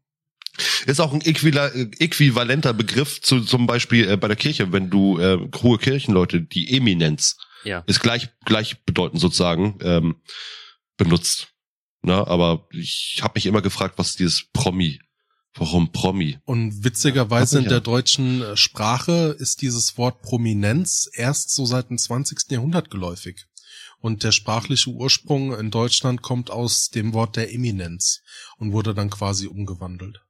[0.87, 5.19] Ist auch ein äh, äquivalenter Begriff zu zum Beispiel äh, bei der Kirche, wenn du
[5.19, 7.83] äh, hohe Kirchenleute, die Eminenz, Ja.
[7.87, 10.17] ist gleich gleichbedeutend sozusagen ähm,
[10.97, 11.49] benutzt.
[12.03, 15.01] Na, aber ich habe mich immer gefragt, was dieses Promi?
[15.55, 16.39] Warum Promi?
[16.45, 21.99] Und witzigerweise in der deutschen äh, Sprache ist dieses Wort Prominenz erst so seit dem
[21.99, 22.51] 20.
[22.51, 23.47] Jahrhundert geläufig.
[23.99, 28.23] Und der sprachliche Ursprung in Deutschland kommt aus dem Wort der Eminenz
[28.57, 30.23] und wurde dann quasi umgewandelt.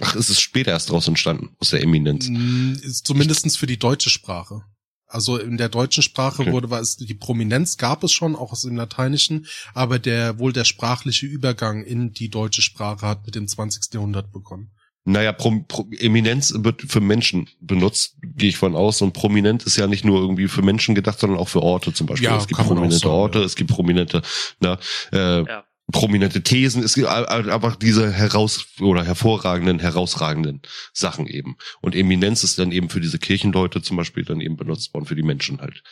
[0.00, 2.28] Ach, es ist später erst draus entstanden, aus der Eminenz.
[2.28, 4.62] Mm, Ist zumindestens für die deutsche Sprache.
[5.10, 6.52] Also in der deutschen Sprache Okay.
[6.52, 10.52] wurde war es die Prominenz gab es schon, auch aus dem Lateinischen, aber der wohl
[10.52, 13.92] der sprachliche Übergang in die deutsche Sprache hat mit dem 20.
[13.94, 14.70] Jahrhundert begonnen.
[15.04, 19.00] Naja, Pro, Pro, Eminenz wird für Menschen benutzt, gehe ich von aus.
[19.00, 22.06] Und prominent ist ja nicht nur irgendwie für Menschen gedacht, sondern auch für Orte zum
[22.06, 22.28] Beispiel.
[22.28, 23.44] Ja, es gibt prominente sagen, Orte, ja.
[23.44, 24.22] es gibt prominente,
[24.60, 24.78] na,
[25.12, 25.64] äh, Ja.
[25.90, 31.56] Prominente Thesen, es gibt einfach diese heraus oder hervorragenden, herausragenden Sachen eben.
[31.80, 35.16] Und Eminenz ist dann eben für diese Kirchenleute zum Beispiel dann eben benutzt worden, für
[35.16, 35.82] die Menschen halt.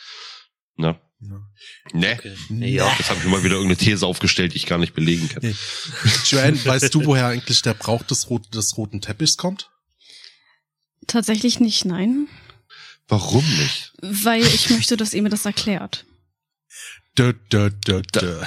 [0.75, 0.99] Na?
[1.21, 1.41] Ja.
[1.91, 2.13] Ne?
[2.17, 2.35] Okay.
[2.49, 2.71] Nee.
[2.75, 2.93] Ja.
[2.97, 5.41] Jetzt habe ich mal wieder irgendeine These aufgestellt, die ich gar nicht belegen kann.
[5.43, 5.55] Nee.
[6.25, 9.69] Joanne, weißt du, woher eigentlich der Brauch des, Rot des roten Teppichs kommt?
[11.07, 12.27] Tatsächlich nicht, nein.
[13.07, 13.93] Warum nicht?
[14.01, 16.05] Weil ich möchte, dass ihr mir das erklärt.
[17.17, 18.41] Dö, dö, dö, dö.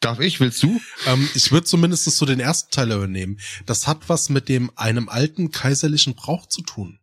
[0.00, 0.40] Darf ich?
[0.40, 0.80] Willst du?
[1.06, 3.38] Ähm, ich würde zumindest so den ersten Teil übernehmen.
[3.66, 6.98] Das hat was mit dem einem alten kaiserlichen Brauch zu tun.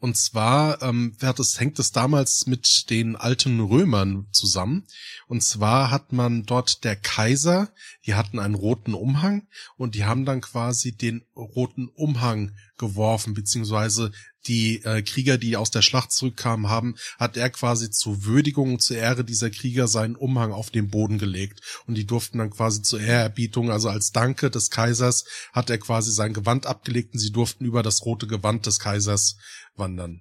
[0.00, 4.84] Und zwar ähm, wird es, hängt es damals mit den alten Römern zusammen.
[5.28, 7.72] Und zwar hat man dort der Kaiser,
[8.04, 14.12] die hatten einen roten Umhang und die haben dann quasi den roten Umhang geworfen, beziehungsweise
[14.46, 18.82] die äh, Krieger, die aus der Schlacht zurückkamen, haben, hat er quasi zur Würdigung und
[18.82, 21.60] zur Ehre dieser Krieger seinen Umhang auf den Boden gelegt.
[21.86, 26.12] Und die durften dann quasi zur Ehrerbietung, also als Danke des Kaisers, hat er quasi
[26.12, 29.36] sein Gewand abgelegt und sie durften über das rote Gewand des Kaisers
[29.76, 30.20] wandern.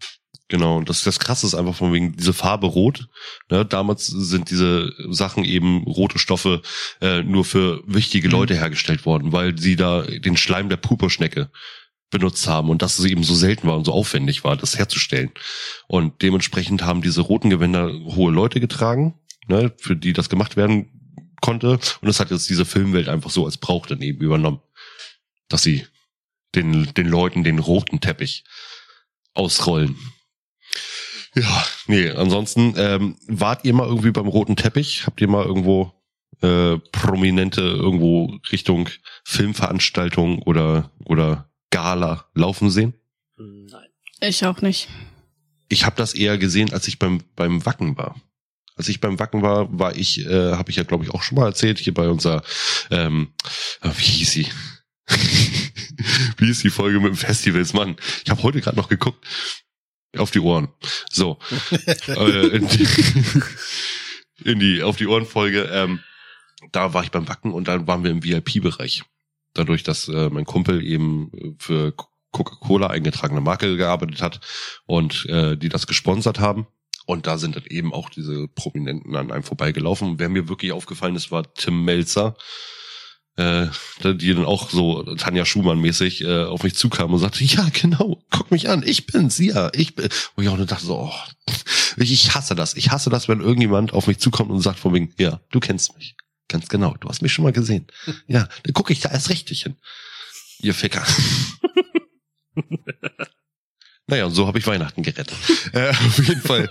[0.50, 3.08] Genau, und das, das krasse ist einfach von wegen diese Farbe rot.
[3.50, 6.62] Ne, damals sind diese Sachen eben rote Stoffe
[7.02, 11.50] äh, nur für wichtige Leute hergestellt worden, weil sie da den Schleim der Purpurschnecke
[12.10, 15.32] benutzt haben und dass es eben so selten war und so aufwendig war, das herzustellen.
[15.88, 21.26] Und dementsprechend haben diese roten Gewänder hohe Leute getragen, ne, für die das gemacht werden
[21.42, 21.72] konnte.
[21.72, 24.62] Und das hat jetzt diese Filmwelt einfach so als Brauch daneben übernommen,
[25.50, 25.86] dass sie
[26.56, 28.44] den, den Leuten den roten Teppich
[29.34, 29.98] ausrollen.
[31.36, 35.08] Ja, nee, ansonsten, ähm, wart ihr mal irgendwie beim roten Teppich?
[35.08, 35.92] Habt ihr mal irgendwo
[36.42, 38.90] äh, prominente irgendwo Richtung
[39.24, 42.94] Filmveranstaltung oder oder Gala laufen sehen?
[43.36, 43.88] Nein.
[44.22, 44.90] Ich auch nicht.
[45.70, 48.22] Ich habe das eher gesehen, als ich beim beim Wacken war.
[48.76, 51.38] Als ich beim Wacken war, war ich, äh, habe ich ja glaube ich auch schon
[51.38, 52.44] mal erzählt, hier bei unserer,
[52.92, 53.34] ähm,
[53.82, 54.48] äh, wie hieß sie?
[56.38, 57.96] wie hieß die Folge mit dem Festivals, Mann?
[58.24, 59.26] Ich habe heute gerade noch geguckt.
[60.16, 60.70] Auf die Ohren.
[61.10, 61.40] So.
[62.08, 62.88] äh, in, die,
[64.44, 66.02] in die, auf die Ohrenfolge, ähm,
[66.72, 69.04] da war ich beim Wacken und dann waren wir im VIP-Bereich.
[69.54, 71.94] Dadurch, dass äh, mein Kumpel eben für
[72.32, 74.42] Coca-Cola eingetragene Marke gearbeitet hat
[74.86, 76.68] und äh, die das gesponsert haben
[77.06, 80.20] Und da sind dann eben auch diese Prominenten an einem vorbeigelaufen.
[80.20, 82.36] Wer mir wirklich aufgefallen ist, war Tim Melzer,
[83.36, 83.68] äh,
[84.04, 88.52] die dann auch so Tanja Schumann-mäßig äh, auf mich zukam und sagte, ja, genau, guck
[88.52, 90.10] mich an, ich bin's, ja, ich bin.
[90.36, 91.14] Und ich auch nur dachte so, oh,
[91.98, 92.76] ich hasse das.
[92.76, 95.96] Ich hasse das, wenn irgendjemand auf mich zukommt und sagt von wegen, ja, du kennst
[95.98, 96.16] mich.
[96.54, 97.88] Ganz genau, du hast mich schon mal gesehen.
[98.28, 99.76] Ja, dann gucke ich da erst richtig hin.
[100.60, 101.04] Ihr Ficker.
[104.08, 105.36] naja, und so habe ich Weihnachten gerettet.
[105.74, 106.70] äh, auf jeden Fall.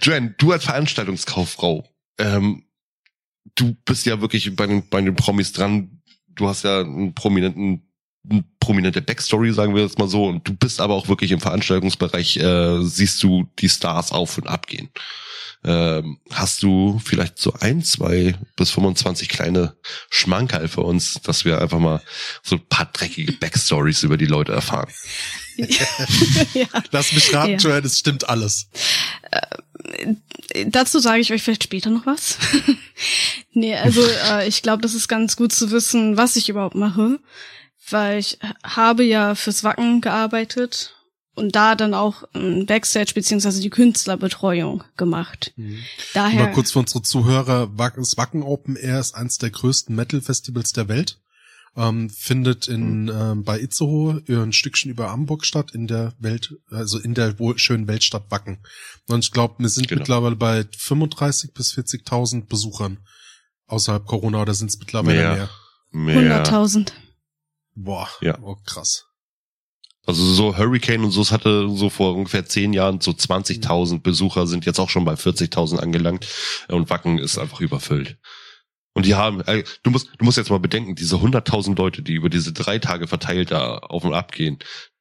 [0.00, 2.68] Joanne, du als Veranstaltungskauffrau, ähm,
[3.56, 6.02] du bist ja wirklich bei den, bei den Promis dran.
[6.28, 7.92] Du hast ja einen prominenten
[8.66, 12.36] prominente Backstory, sagen wir jetzt mal so, und du bist aber auch wirklich im Veranstaltungsbereich,
[12.38, 14.90] äh, siehst du die Stars auf und abgehen.
[15.64, 19.76] Ähm, hast du vielleicht so ein, zwei bis 25 kleine
[20.10, 22.02] Schmankerl für uns, dass wir einfach mal
[22.42, 24.90] so ein paar dreckige Backstories über die Leute erfahren?
[25.56, 26.66] ja.
[26.90, 27.58] Lass mich raten, ja.
[27.58, 28.68] Joanne, es stimmt alles.
[29.30, 32.38] Äh, dazu sage ich euch vielleicht später noch was.
[33.52, 37.20] nee, also äh, ich glaube, das ist ganz gut zu wissen, was ich überhaupt mache,
[37.90, 40.94] weil ich habe ja fürs Wacken gearbeitet
[41.34, 45.52] und da dann auch ein Backstage beziehungsweise die Künstlerbetreuung gemacht.
[45.56, 45.78] Mhm.
[46.14, 46.44] Daher.
[46.44, 50.88] Mal kurz für unsere Zuhörer, das Wacken Open Air ist eines der größten Metal-Festivals der
[50.88, 51.18] Welt
[51.76, 53.10] ähm, findet in mhm.
[53.10, 57.86] ähm, bei Itzehoe ein Stückchen über Hamburg statt in der Welt, also in der schönen
[57.86, 58.58] Weltstadt Wacken.
[59.08, 60.00] Und ich glaube, wir sind genau.
[60.00, 62.98] mittlerweile bei 35 bis 40.000 Besuchern
[63.66, 65.48] außerhalb Corona oder sind es mittlerweile
[65.92, 66.14] mehr?
[66.24, 66.44] mehr?
[66.44, 66.92] 100.000.
[67.76, 68.38] Boah, ja.
[68.42, 69.06] oh, krass.
[70.06, 74.46] Also so Hurricane und so, es hatte so vor ungefähr zehn Jahren so 20.000 Besucher,
[74.46, 76.26] sind jetzt auch schon bei 40.000 angelangt
[76.68, 78.16] und Wacken ist einfach überfüllt.
[78.94, 82.14] Und die haben, äh, du musst, du musst jetzt mal bedenken, diese 100.000 Leute, die
[82.14, 84.58] über diese drei Tage verteilt da auf und ab gehen,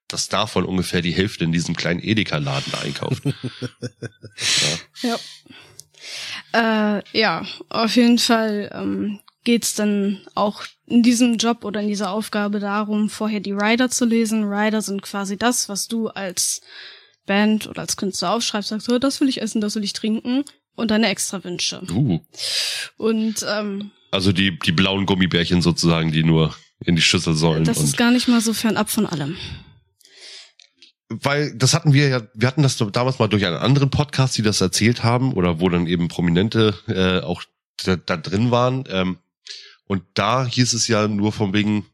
[0.07, 3.23] dass davon ungefähr die Hälfte in diesem kleinen Edeka-Laden einkauft.
[5.01, 5.17] ja.
[6.51, 6.97] Ja.
[6.97, 12.11] Äh, ja, auf jeden Fall ähm, geht's dann auch in diesem Job oder in dieser
[12.11, 14.43] Aufgabe darum, vorher die Rider zu lesen.
[14.43, 16.61] Rider sind quasi das, was du als
[17.25, 20.43] Band oder als Künstler aufschreibst, sagst, oh, das will ich essen, das will ich trinken
[20.75, 21.81] und deine Extrawünsche.
[21.89, 22.19] Uh.
[22.97, 27.63] Und ähm, also die die blauen Gummibärchen sozusagen, die nur in die Schüssel sollen.
[27.63, 29.37] Das ist gar nicht mal so fernab von allem.
[31.07, 34.41] Weil das hatten wir ja, wir hatten das damals mal durch einen anderen Podcast, die
[34.41, 37.43] das erzählt haben oder wo dann eben Prominente äh, auch
[37.83, 38.85] da, da drin waren.
[38.89, 39.17] Ähm,
[39.87, 41.85] und da hieß es ja nur von wegen,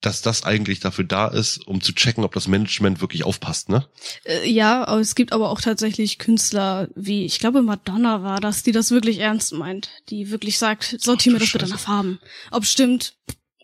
[0.00, 3.86] dass das eigentlich dafür da ist, um zu checken, ob das Management wirklich aufpasst, ne?
[4.24, 8.62] Äh, ja, aber es gibt aber auch tatsächlich Künstler, wie ich glaube Madonna war das,
[8.62, 12.18] die das wirklich ernst meint, die wirklich sagt, sortier mir das bitte nach Farben.
[12.50, 13.14] Ob stimmt,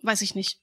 [0.02, 0.58] weiß ich nicht.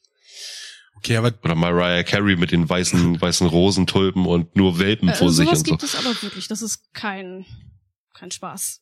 [0.97, 5.31] Okay, aber oder Mariah Carey mit den weißen weißen Rosentulpen und nur Welpen äh, vor
[5.31, 5.63] sich und so.
[5.63, 7.45] gibt es aber wirklich, das ist kein
[8.13, 8.81] kein Spaß.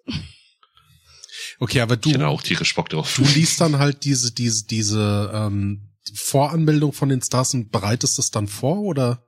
[1.61, 3.15] Okay, aber du ich auch tierisch Bock drauf.
[3.15, 8.31] Du liest dann halt diese diese diese ähm, Voranmeldung von den Stars und bereitest das
[8.31, 9.23] dann vor oder?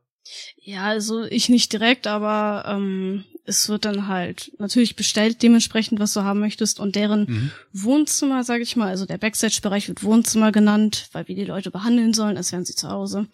[0.58, 6.14] Ja, also ich nicht direkt, aber ähm, es wird dann halt natürlich bestellt, dementsprechend, was
[6.14, 6.80] du haben möchtest.
[6.80, 7.52] Und deren mhm.
[7.72, 12.16] Wohnzimmer, sage ich mal, also der Backstage-Bereich wird Wohnzimmer genannt, weil wir die Leute behandeln
[12.16, 13.28] sollen, als wären sie zu Hause,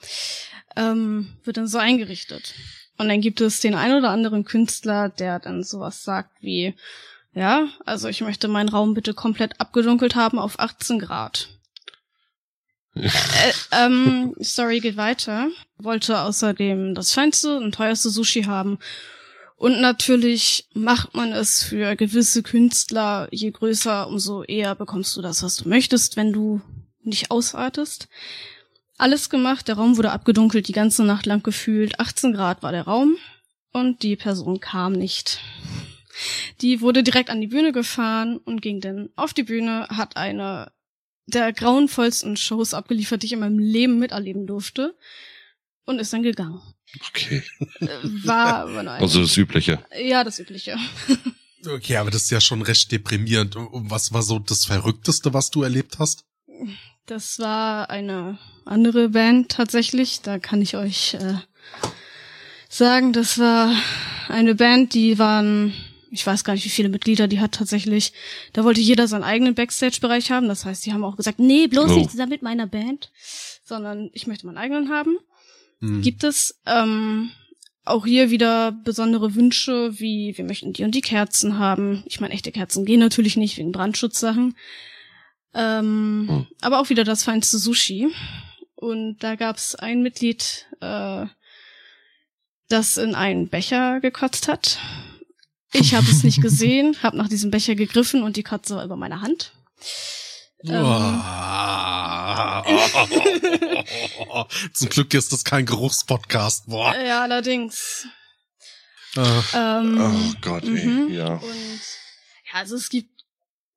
[0.75, 2.53] ähm, wird dann so eingerichtet.
[2.97, 6.75] Und dann gibt es den ein oder anderen Künstler, der dann sowas sagt wie,
[7.33, 11.49] ja, also ich möchte meinen Raum bitte komplett abgedunkelt haben auf 18 Grad
[12.95, 15.47] äh, ähm, Story geht weiter.
[15.77, 18.79] Wollte außerdem das feinste und teuerste Sushi haben.
[19.55, 25.43] Und natürlich macht man es für gewisse Künstler, je größer, umso eher bekommst du das,
[25.43, 26.61] was du möchtest, wenn du
[27.03, 28.07] nicht ausartest.
[28.97, 31.99] Alles gemacht, der Raum wurde abgedunkelt, die ganze Nacht lang gefühlt.
[31.99, 33.15] 18 Grad war der Raum
[33.71, 35.41] und die Person kam nicht.
[36.61, 40.71] Die wurde direkt an die Bühne gefahren und ging dann auf die Bühne, hat eine
[41.27, 44.95] der grauenvollsten Shows abgeliefert, die ich in meinem Leben miterleben durfte.
[45.85, 46.61] Und ist dann gegangen.
[47.09, 47.43] Okay.
[47.79, 49.83] Äh, war, war also das Übliche.
[49.99, 50.77] Ja, das Übliche.
[51.67, 53.55] Okay, aber das ist ja schon recht deprimierend.
[53.55, 56.25] Und was war so das Verrückteste, was du erlebt hast?
[57.05, 60.21] Das war eine andere Band tatsächlich.
[60.21, 61.35] Da kann ich euch äh,
[62.69, 63.75] sagen, das war
[64.29, 65.73] eine Band, die waren
[66.11, 68.13] ich weiß gar nicht, wie viele Mitglieder die hat tatsächlich.
[68.53, 70.47] Da wollte jeder seinen eigenen Backstage-Bereich haben.
[70.47, 71.95] Das heißt, die haben auch gesagt, nee, bloß oh.
[71.95, 73.11] nicht zusammen mit meiner Band,
[73.63, 75.17] sondern ich möchte meinen eigenen haben.
[75.79, 76.01] Hm.
[76.01, 77.31] Gibt es ähm,
[77.85, 82.03] auch hier wieder besondere Wünsche, wie wir möchten die und die Kerzen haben.
[82.07, 84.55] Ich meine, echte Kerzen gehen natürlich nicht wegen Brandschutzsachen.
[85.53, 86.47] Ähm, hm.
[86.61, 88.07] Aber auch wieder das feinste Sushi.
[88.75, 91.25] Und da gab's ein Mitglied, äh,
[92.69, 94.79] das in einen Becher gekotzt hat
[95.71, 98.95] Ich habe es nicht gesehen, habe nach diesem Becher gegriffen und die Katze war über
[98.95, 99.53] meine Hand.
[100.63, 100.73] Ähm.
[104.73, 106.67] Zum Glück ist das kein Geruchspodcast.
[106.67, 106.95] Boah.
[106.95, 108.07] Ja, allerdings.
[109.15, 109.21] Äh,
[109.53, 111.13] Ähm, Oh Gott, ey, mhm.
[111.13, 111.35] ja.
[111.35, 111.79] Und
[112.51, 113.09] ja, also es gibt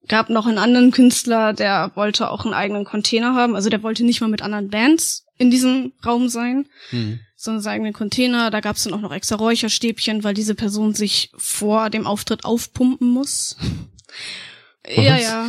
[0.09, 3.55] gab noch einen anderen Künstler, der wollte auch einen eigenen Container haben.
[3.55, 7.21] Also der wollte nicht mal mit anderen Bands in diesem Raum sein, hm.
[7.43, 8.51] Sondern seinen eigenen Container.
[8.53, 12.45] Da gab es dann auch noch extra Räucherstäbchen, weil diese Person sich vor dem Auftritt
[12.45, 13.57] aufpumpen muss.
[14.87, 15.49] Ja, ja.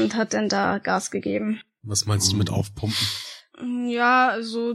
[0.00, 1.60] Und hat dann da Gas gegeben.
[1.82, 3.06] Was meinst du mit aufpumpen?
[3.88, 4.74] Ja, also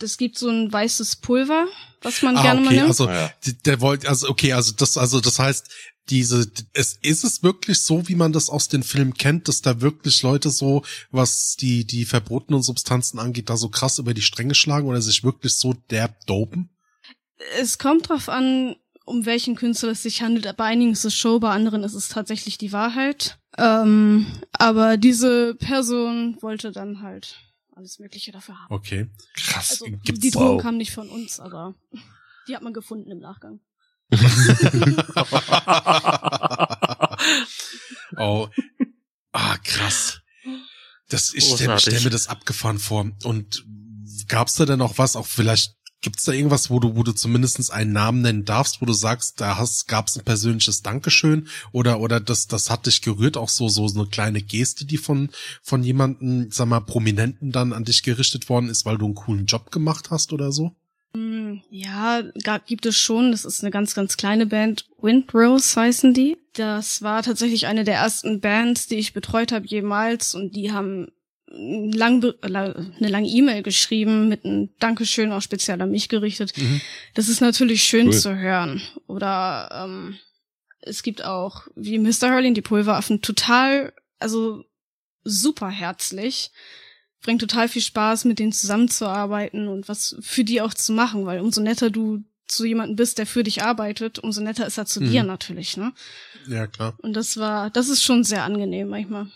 [0.00, 1.66] es gibt so ein weißes Pulver,
[2.02, 2.88] was man Ah, gerne mal okay, nimmt.
[2.88, 3.30] also Ja.
[3.46, 5.70] die- der wollte, also okay, also das, also das heißt,
[6.10, 9.80] diese, es ist es wirklich so, wie man das aus den Filmen kennt, dass da
[9.80, 14.54] wirklich Leute so, was die die verbotenen Substanzen angeht, da so krass über die Stränge
[14.54, 16.68] schlagen oder sich wirklich so derb dopen?
[17.58, 20.56] Es kommt drauf an, um welchen Künstler es sich handelt.
[20.56, 23.38] Bei einigen ist es Show, bei anderen ist es tatsächlich die Wahrheit.
[23.56, 27.36] Ähm, aber diese Person wollte dann halt
[27.76, 28.74] alles Mögliche dafür haben.
[28.74, 29.08] Okay.
[29.34, 29.70] Krass.
[29.72, 30.62] Also gibt's- die Drogen wow.
[30.62, 31.74] kamen nicht von uns, aber
[32.48, 33.60] die hat man gefunden im Nachgang.
[38.16, 38.48] oh.
[39.32, 40.20] Ah, krass.
[41.08, 43.10] Das, ich stelle stell mir das abgefahren vor.
[43.24, 43.64] Und
[44.28, 45.74] gab's da denn auch was, auch vielleicht
[46.04, 49.40] gibt's da irgendwas, wo du, wo du zumindest einen Namen nennen darfst, wo du sagst,
[49.40, 53.68] da hast, gab's ein persönliches Dankeschön oder, oder das, das hat dich gerührt, auch so,
[53.68, 55.30] so eine kleine Geste, die von,
[55.62, 59.46] von jemandem, sag mal, Prominenten dann an dich gerichtet worden ist, weil du einen coolen
[59.46, 60.76] Job gemacht hast oder so?
[61.14, 62.22] Hm, Ja,
[62.66, 63.30] gibt es schon.
[63.30, 64.86] Das ist eine ganz, ganz kleine Band.
[65.00, 66.36] Windrose heißen die.
[66.54, 70.34] Das war tatsächlich eine der ersten Bands, die ich betreut habe jemals.
[70.34, 71.08] Und die haben
[71.50, 76.52] lang, eine lange E-Mail geschrieben mit einem Dankeschön auch speziell an mich gerichtet.
[76.56, 76.80] Mhm.
[77.14, 78.12] Das ist natürlich schön Cool.
[78.18, 78.82] zu hören.
[79.06, 80.18] Oder ähm,
[80.80, 82.32] es gibt auch, wie Mr.
[82.34, 84.64] Hurling, die Pulveraffen, total, also
[85.22, 86.50] super herzlich.
[87.24, 91.40] Bringt total viel Spaß, mit denen zusammenzuarbeiten und was für die auch zu machen, weil
[91.40, 95.00] umso netter du zu jemandem bist, der für dich arbeitet, umso netter ist er zu
[95.00, 95.10] Mhm.
[95.10, 95.92] dir natürlich, ne?
[96.46, 96.94] Ja, klar.
[96.98, 99.26] Und das war, das ist schon sehr angenehm manchmal.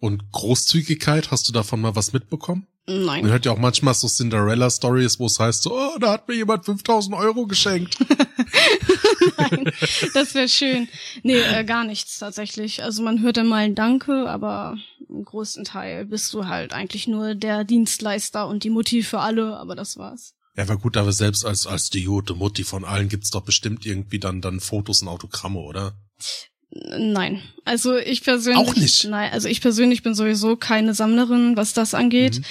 [0.00, 2.66] Und Großzügigkeit, hast du davon mal was mitbekommen?
[2.86, 3.26] Man Nein.
[3.28, 6.64] hört ja auch manchmal so Cinderella-Stories, wo es heißt, so, oh, da hat mir jemand
[6.64, 7.96] 5000 Euro geschenkt.
[9.38, 9.70] Nein,
[10.14, 10.88] das wäre schön.
[11.22, 12.82] Nee, äh, gar nichts tatsächlich.
[12.82, 14.76] Also man hört dann mal ein Danke, aber
[15.10, 19.56] im größten Teil bist du halt eigentlich nur der Dienstleister und die Mutti für alle,
[19.56, 20.34] aber das war's.
[20.56, 23.86] Ja, war gut, aber selbst als, als die Jote Mutti von allen gibt's doch bestimmt
[23.86, 25.94] irgendwie dann, dann Fotos und Autogramme, oder?
[26.70, 27.42] Nein.
[27.64, 28.68] Also ich persönlich.
[28.68, 29.04] Auch nicht?
[29.04, 32.38] Nein, also ich persönlich bin sowieso keine Sammlerin, was das angeht.
[32.38, 32.44] Mhm.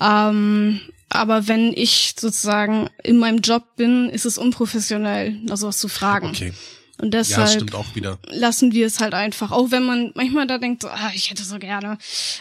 [0.00, 5.88] Ähm, aber wenn ich sozusagen in meinem Job bin, ist es unprofessionell, nach sowas zu
[5.88, 6.28] fragen.
[6.28, 6.52] Okay.
[6.98, 8.18] Und Ja, das deshalb stimmt auch wieder.
[8.28, 9.50] lassen wir es halt einfach.
[9.50, 11.98] Auch wenn man manchmal da denkt, so, ah, ich hätte so gerne.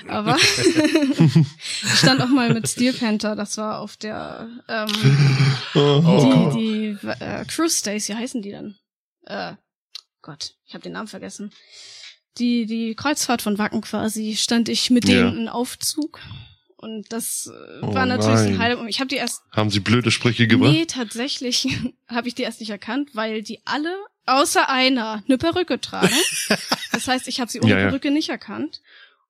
[0.07, 0.37] Aber
[1.17, 4.89] ich stand auch mal mit Steel Panther, das war auf der ähm,
[5.75, 6.51] Oh.
[6.55, 8.75] die, die äh, Cruise Days, wie heißen die denn?
[9.25, 9.53] Äh,
[10.21, 11.51] Gott, ich habe den Namen vergessen.
[12.37, 15.15] Die, die Kreuzfahrt von Wacken quasi, stand ich mit Ja.
[15.29, 16.19] denen in Aufzug.
[16.77, 18.59] Und das äh, Oh war natürlich ein nein.
[18.59, 18.89] Highlight.
[18.89, 20.71] Ich habe die erst Haben sie blöde Sprüche gebracht?
[20.71, 21.67] Nee, tatsächlich
[22.07, 26.15] habe ich die erst nicht erkannt, weil die alle außer einer eine Perücke tragen.
[26.91, 27.87] Das heißt, ich habe sie ohne Ja, ja.
[27.87, 28.81] Perücke nicht erkannt.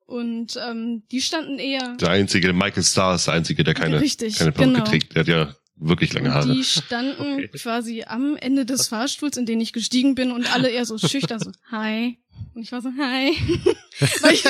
[0.05, 4.35] Und ähm, die standen eher Der einzige, Michael Starr ist der einzige, der keine, Richtig,
[4.37, 4.83] keine Perücke genau.
[4.85, 5.15] trägt.
[5.15, 6.53] Der hat ja wirklich lange Haare.
[6.53, 10.85] die standen quasi am Ende des Fahrstuhls, in den ich gestiegen bin und alle eher
[10.85, 12.19] so schüchtern so Hi.
[12.53, 13.31] Und ich war so Hi.
[14.21, 14.43] weil ich,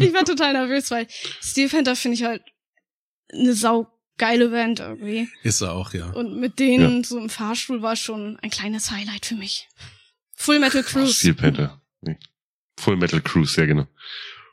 [0.00, 1.06] ich war total nervös, weil
[1.40, 2.42] Steel Panther finde ich halt
[3.32, 3.86] eine sau
[4.18, 5.28] geile Band irgendwie.
[5.42, 6.10] Ist er auch, ja.
[6.10, 9.68] Und mit denen so im Fahrstuhl war schon ein kleines Highlight für mich.
[10.34, 11.14] Full Metal Cruise.
[11.14, 11.80] Steel Panther.
[12.00, 12.18] Nee.
[12.78, 13.86] Full Metal Cruise, ja genau.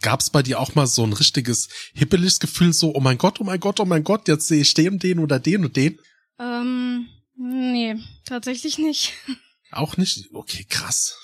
[0.01, 3.43] Gab's bei dir auch mal so ein richtiges hippeliges Gefühl, so, oh mein Gott, oh
[3.43, 5.99] mein Gott, oh mein Gott, jetzt sehe ich den, den oder den und den?
[6.39, 9.13] Ähm, nee, tatsächlich nicht.
[9.71, 10.29] Auch nicht?
[10.33, 11.17] Okay, krass.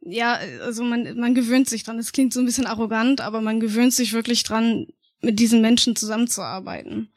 [0.00, 1.98] Ja, also man, man gewöhnt sich dran.
[1.98, 4.86] Es klingt so ein bisschen arrogant, aber man gewöhnt sich wirklich dran,
[5.22, 7.10] mit diesen Menschen zusammenzuarbeiten.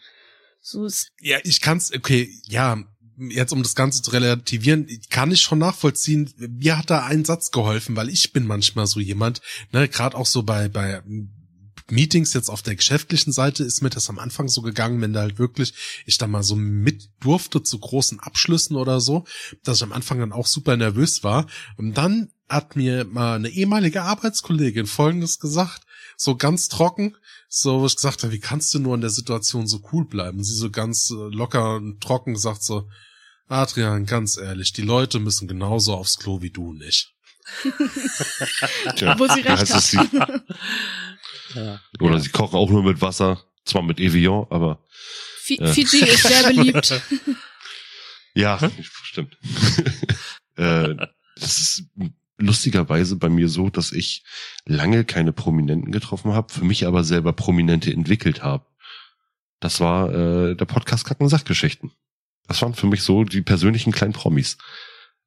[0.69, 2.83] So ist, Ja, ich kann's, okay, ja,
[3.17, 6.29] jetzt um das Ganze zu relativieren, kann ich schon nachvollziehen.
[6.37, 9.39] Mir hat da ein Satz geholfen, weil ich bin manchmal so jemand,
[9.71, 11.01] ne, gerade auch so bei, bei
[11.89, 15.21] Meetings jetzt auf der geschäftlichen Seite ist mir das am Anfang so gegangen, wenn da
[15.21, 15.73] halt wirklich
[16.05, 19.23] ich da mal so mit durfte zu großen Abschlüssen oder so,
[19.63, 21.47] dass ich am Anfang dann auch super nervös war.
[21.77, 25.86] Und dann hat mir mal eine ehemalige Arbeitskollegin Folgendes gesagt,
[26.17, 27.15] so ganz trocken,
[27.47, 30.39] so wo ich gesagt habe, wie kannst du nur in der Situation so cool bleiben?
[30.39, 32.89] Und sie so ganz äh, locker und trocken sagt so,
[33.47, 37.13] Adrian, ganz ehrlich, die Leute müssen genauso aufs Klo wie du nicht.
[38.97, 39.97] Tja, Wo sie recht es, sie,
[41.55, 41.79] Ja.
[42.01, 44.83] oder sie kochen auch nur mit Wasser, zwar mit Evian, aber
[45.39, 45.67] Fi Ja.
[45.67, 47.01] Fiji ist sehr beliebt.
[48.35, 48.59] ja,
[49.03, 49.37] stimmt.
[50.57, 50.93] äh,
[51.35, 51.83] das ist
[52.37, 54.23] lustigerweise bei mir so, dass ich
[54.65, 58.65] lange keine Prominenten getroffen habe, für mich aber selber Prominente entwickelt habe.
[59.59, 61.91] Das war äh, der Podcast Kacken Sachgeschichten.
[62.47, 64.57] Das waren für mich so die persönlichen kleinen Promis,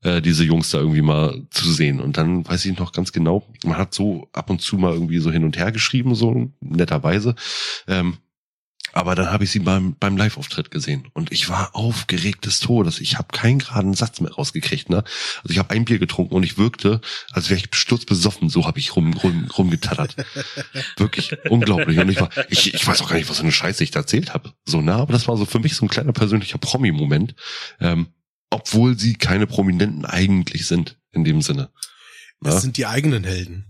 [0.03, 2.01] äh, diese Jungs da irgendwie mal zu sehen.
[2.01, 5.19] Und dann weiß ich noch ganz genau, man hat so ab und zu mal irgendwie
[5.19, 7.35] so hin und her geschrieben, so netterweise.
[7.89, 8.19] Ähm,
[8.93, 13.01] aber dann habe ich sie beim, beim Live-Auftritt gesehen und ich war aufgeregt des Todes.
[13.01, 14.91] Ich habe keinen geraden Satz mehr rausgekriegt.
[14.91, 15.05] Ne?
[15.43, 17.01] Also ich habe ein Bier getrunken und ich wirkte,
[17.33, 18.49] als wäre ich sturzbesoffen.
[18.49, 20.17] So habe ich rum, rum, rumgetattert.
[20.97, 21.99] Wirklich unglaublich.
[21.99, 24.01] Und ich war, ich, ich weiß auch gar nicht, was für eine Scheiße ich da
[24.01, 24.53] erzählt habe.
[24.65, 27.35] So nah, aber das war so für mich so ein kleiner persönlicher Promi-Moment.
[27.81, 28.09] Ähm,
[28.51, 31.71] obwohl sie keine Prominenten eigentlich sind in dem Sinne.
[32.41, 32.61] Das Ja?
[32.61, 33.67] sind die eigenen Helden.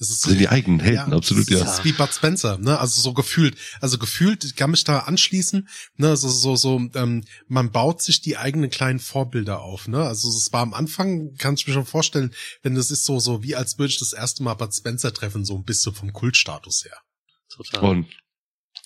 [0.00, 1.58] Es ist Das sind die eigenen Helden, absolut, ja.
[1.58, 2.78] Das ist wie Bud Spencer, ne?
[2.78, 3.56] Also so gefühlt.
[3.80, 6.16] Also gefühlt, ich kann mich da anschließen, ne?
[6.16, 10.04] So, so, so, ähm, man baut sich die eigenen kleinen Vorbilder auf, ne?
[10.04, 12.32] Also es war am Anfang, kann ich mir schon vorstellen,
[12.62, 15.44] wenn das ist so, so wie als würde ich das erste Mal Bud Spencer treffen,
[15.44, 16.98] so ein bisschen vom Kultstatus her.
[17.50, 17.90] Total.
[17.90, 18.06] Und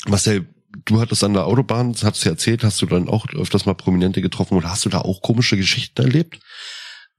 [0.07, 0.49] Marcel,
[0.85, 3.67] du hattest an der Autobahn, das hast du ja erzählt, hast du dann auch öfters
[3.67, 6.41] mal Prominente getroffen oder hast du da auch komische Geschichten erlebt?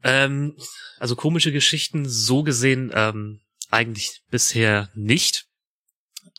[0.04, 0.58] Ähm,
[1.00, 3.40] also komische Geschichten so gesehen ähm,
[3.74, 5.46] eigentlich bisher nicht.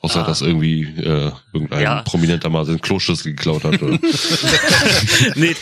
[0.00, 0.26] Außer Ah.
[0.26, 2.02] dass irgendwie äh, irgendein Ja.
[2.02, 3.80] Prominenter mal seinen Kloschüssel geklaut hat.
[3.82, 3.98] Oder?
[5.34, 5.54] nee,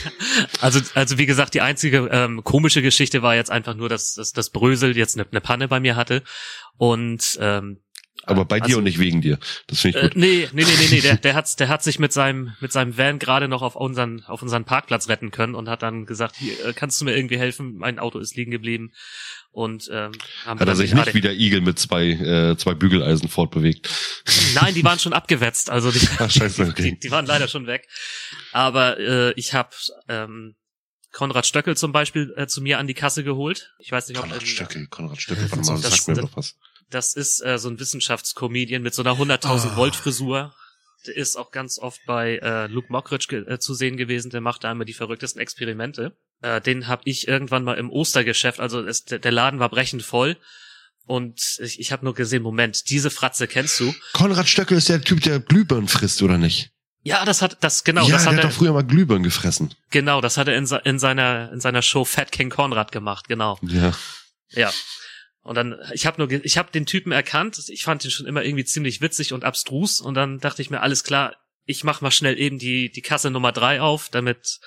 [0.60, 4.32] also, also wie gesagt, die einzige ähm, komische Geschichte war jetzt einfach nur, dass, dass,
[4.32, 6.22] dass Brösel jetzt eine, eine Panne bei mir hatte.
[6.76, 7.82] Und ähm,
[8.24, 9.38] Aber bei dir also- und nicht wegen dir.
[9.68, 10.16] Das finde ich Äh, gut.
[10.16, 12.98] nee, nee, nee, nee, nee, der, der hat, der hat sich mit seinem, mit seinem
[12.98, 16.66] Van gerade noch auf unseren, auf unseren Parkplatz retten können und hat dann gesagt, hier,
[16.66, 17.76] äh, kannst du mir irgendwie helfen?
[17.76, 18.90] Mein Auto ist liegen geblieben.
[19.52, 20.12] Und ähm,
[20.46, 23.86] haben Hat er sich nicht wie der Igel mit zwei, äh, zwei Bügeleisen fortbewegt.
[24.54, 26.92] Nein, die waren schon abgewetzt, also die, Ach, scheiße, okay.
[26.92, 27.86] die, die waren leider schon weg.
[28.52, 29.68] Aber äh, ich habe
[30.08, 30.54] ähm,
[31.12, 33.74] Konrad Stöckel zum Beispiel äh, zu mir an die Kasse geholt.
[33.78, 36.54] Ich weiß nicht, ob Konrad Stöckel, Konrad Stöckel, warte mal, Das- sagt mir doch was.
[36.88, 39.76] Das ist äh, so ein Wissenschaftscomedian mit so einer 100.000 Ah.
[39.76, 40.54] Volt Frisur.
[41.06, 44.30] Der ist auch ganz oft bei äh, Luke Mockridge ge äh, zu sehen gewesen.
[44.30, 46.16] Der macht da immer die verrücktesten Experimente.
[46.42, 48.60] Äh, den habe ich irgendwann mal im Ostergeschäft.
[48.60, 50.36] Also es, der, Laden war brechend voll.
[51.06, 53.94] Und ich, ich habe nur gesehen, Moment, diese Fratze kennst du?
[54.12, 56.70] Konrad Stöckel ist der Typ, der Glühbirnen frisst, oder nicht?
[57.04, 59.24] Ja, das hat das genau, ja, das hat der hat er doch früher mal Glühbirnen
[59.24, 59.74] gefressen.
[59.90, 63.58] genau, das hat er in, in seiner in seiner Show Fat King Konrad gemacht, genau.
[63.62, 63.92] Ja.
[64.50, 64.72] Ja.
[65.42, 67.60] Und dann, ich habe nur, ich habe den Typen erkannt.
[67.68, 70.00] Ich fand ihn schon immer irgendwie ziemlich witzig und abstrus.
[70.00, 71.34] Und dann dachte ich mir, alles klar,
[71.64, 74.58] ich mach mal schnell eben die die Kasse Nummer drei auf, damit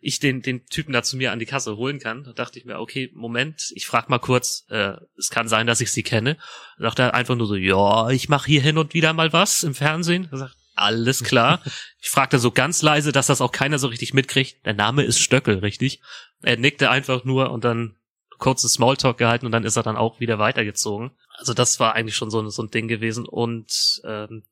[0.00, 2.24] ich den den Typen da zu mir an die Kasse holen kann.
[2.24, 4.66] Da dachte ich mir, okay, Moment, ich frag mal kurz.
[4.68, 6.36] Äh, es kann sein, dass ich sie kenne.
[6.78, 9.62] Da sagt er einfach nur so, ja, ich mache hier hin und wieder mal was
[9.62, 10.28] im Fernsehen.
[10.30, 11.62] Er sagt, alles klar.
[12.04, 14.66] Ich fragte so ganz leise, dass das auch keiner so richtig mitkriegt.
[14.66, 16.00] Der Name ist Stöckel, richtig?
[16.42, 17.94] Er nickte einfach nur und dann
[18.38, 21.12] kurzen Smalltalk gehalten und dann ist er dann auch wieder weitergezogen.
[21.38, 23.24] Also das war eigentlich schon so, ein- so ein Ding gewesen.
[23.24, 24.42] Und ähm,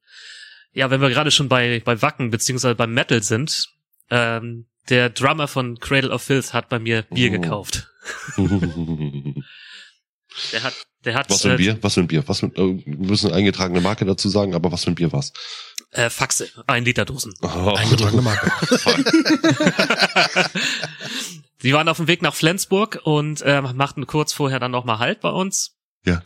[0.72, 3.68] ja, wenn wir gerade schon bei, bei Wacken beziehungsweise beim Metal sind,
[4.10, 7.40] ähm, der Drummer von Cradle of Filth hat bei mir Bier Oh.
[7.40, 7.88] gekauft.
[10.52, 11.78] Der hat, der hat was für ein äh, Bier?
[11.82, 12.22] Was für ein Bier?
[12.28, 15.12] Was für, äh, wir müssen eine eingetragene Marke dazu sagen, aber was für ein Bier
[15.12, 15.32] war's?
[15.90, 17.34] äh, Faxe, ein Liter Dosen.
[17.42, 18.48] Oh, Eingetragene Marke.
[21.58, 25.20] Sie waren auf dem Weg nach Flensburg und äh, machten kurz vorher dann nochmal Halt
[25.20, 25.76] bei uns.
[26.06, 26.22] Ja.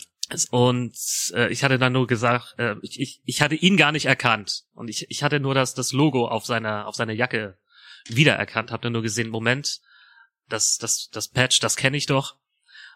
[0.51, 0.97] Und
[1.35, 4.64] äh, ich hatte dann nur gesagt, äh, ich, ich, ich hatte ihn gar nicht erkannt.
[4.72, 7.59] Und ich, ich hatte nur das, das Logo auf seiner, auf seiner Jacke
[8.07, 9.80] wiedererkannt, habe dann nur gesehen, Moment,
[10.49, 12.37] das, das, das Patch, das kenne ich doch.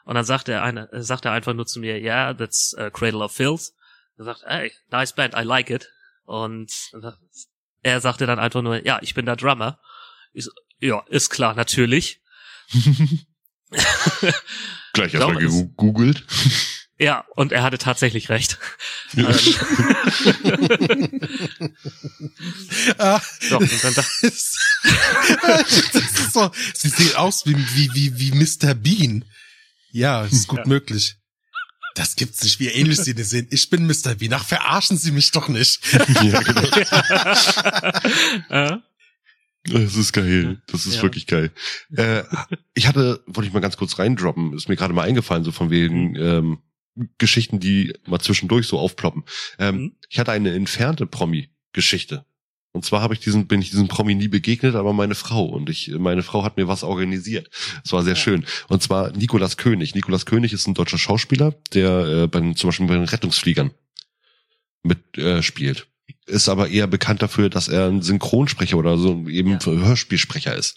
[0.05, 2.74] Und dann sagt er eine, äh, sagt er einfach nur zu mir, ja, yeah, that's
[2.78, 3.72] uh, Cradle of Filth.
[4.16, 5.91] Er sagt, hey, nice band, I like it.
[6.24, 6.72] Und
[7.82, 9.80] er sagte dann einfach nur, ja, ich bin der Drummer.
[10.32, 12.20] Ich so, ja, ist klar, natürlich.
[14.93, 16.24] Gleich erstmal gegoogelt.
[17.01, 18.59] Ja, und er hatte tatsächlich recht.
[19.15, 19.31] Ja.
[19.31, 21.21] Ähm,
[22.99, 23.21] Ah,
[23.51, 24.33] doch, und dann dachte, das
[25.95, 28.75] ist so, sie sieht aus wie, wie, wie, wie Mr.
[28.75, 29.25] Bean.
[29.91, 30.67] Ja, ist gut Ja.
[30.67, 31.17] möglich.
[31.95, 33.49] Das gibt's nicht, wie ähnlich sie sehen.
[33.51, 34.15] Ich bin Mr.
[34.17, 34.33] Bean.
[34.35, 35.81] Ach, verarschen Sie mich doch nicht.
[36.23, 36.69] ja, genau.
[39.65, 40.63] Das ist geil.
[40.69, 41.03] Das ist Ja.
[41.03, 41.51] wirklich geil.
[41.97, 42.23] Äh,
[42.75, 45.71] ich hatte, wollte ich mal ganz kurz reindroppen, ist mir gerade mal eingefallen, so von
[45.71, 46.59] wegen ähm,
[47.19, 49.25] Geschichten, die mal zwischendurch so aufploppen.
[49.59, 49.93] Ähm, Mhm.
[50.09, 52.25] Ich hatte eine entfernte Promi-Geschichte.
[52.73, 55.47] Und zwar habe ich diesen, bin ich diesem Promi nie begegnet, aber meine Frau.
[55.47, 57.49] Und ich, meine Frau hat mir was organisiert.
[57.85, 58.21] Es war sehr ja.
[58.21, 58.45] schön.
[58.69, 59.95] Und zwar Nikolas König.
[59.95, 63.73] Nikolas König ist ein deutscher Schauspieler, der äh, bei, zum Beispiel bei den Rettungsfliegern
[64.83, 65.89] mit äh, spielt.
[66.27, 69.65] Ist aber eher bekannt dafür, dass er ein Synchronsprecher oder so eben ja.
[69.65, 70.77] Hörspielsprecher ist.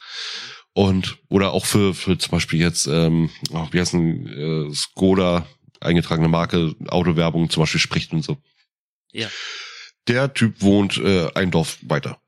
[0.73, 5.45] Und oder auch für, für zum Beispiel jetzt, ähm, oh, wie heißt ein äh, Skoda,
[5.81, 8.37] eingetragene Marke, Autowerbung zum Beispiel spricht und so.
[9.11, 9.27] Ja.
[10.07, 12.19] Der Typ wohnt äh, ein Dorf weiter.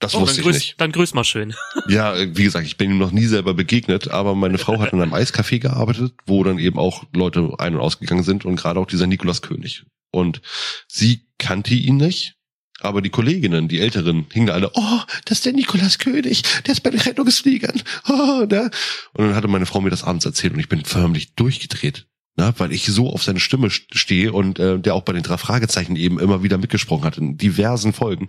[0.00, 0.80] Das oh, wusste ich grüß, nicht.
[0.80, 1.54] Dann grüß mal schön.
[1.88, 4.92] Ja, äh, wie gesagt, ich bin ihm noch nie selber begegnet, aber meine Frau hat
[4.92, 8.80] in einem Eiscafé gearbeitet, wo dann eben auch Leute ein- und ausgegangen sind und gerade
[8.80, 9.84] auch dieser Nikolaus König.
[10.10, 10.40] Und
[10.88, 12.36] sie kannte ihn nicht,
[12.80, 16.72] aber die Kolleginnen, die Älteren, hingen da alle, oh, das ist der Nikolaus König, der
[16.72, 17.82] ist bei den Rettungsfliegern.
[18.08, 18.70] Oh, ne?
[19.12, 22.06] Und dann hatte meine Frau mir das abends erzählt und ich bin förmlich durchgedreht.
[22.40, 25.36] Ne, weil ich so auf seine Stimme stehe und äh, der auch bei den drei
[25.36, 28.28] Fragezeichen eben immer wieder mitgesprochen hat in diversen Folgen.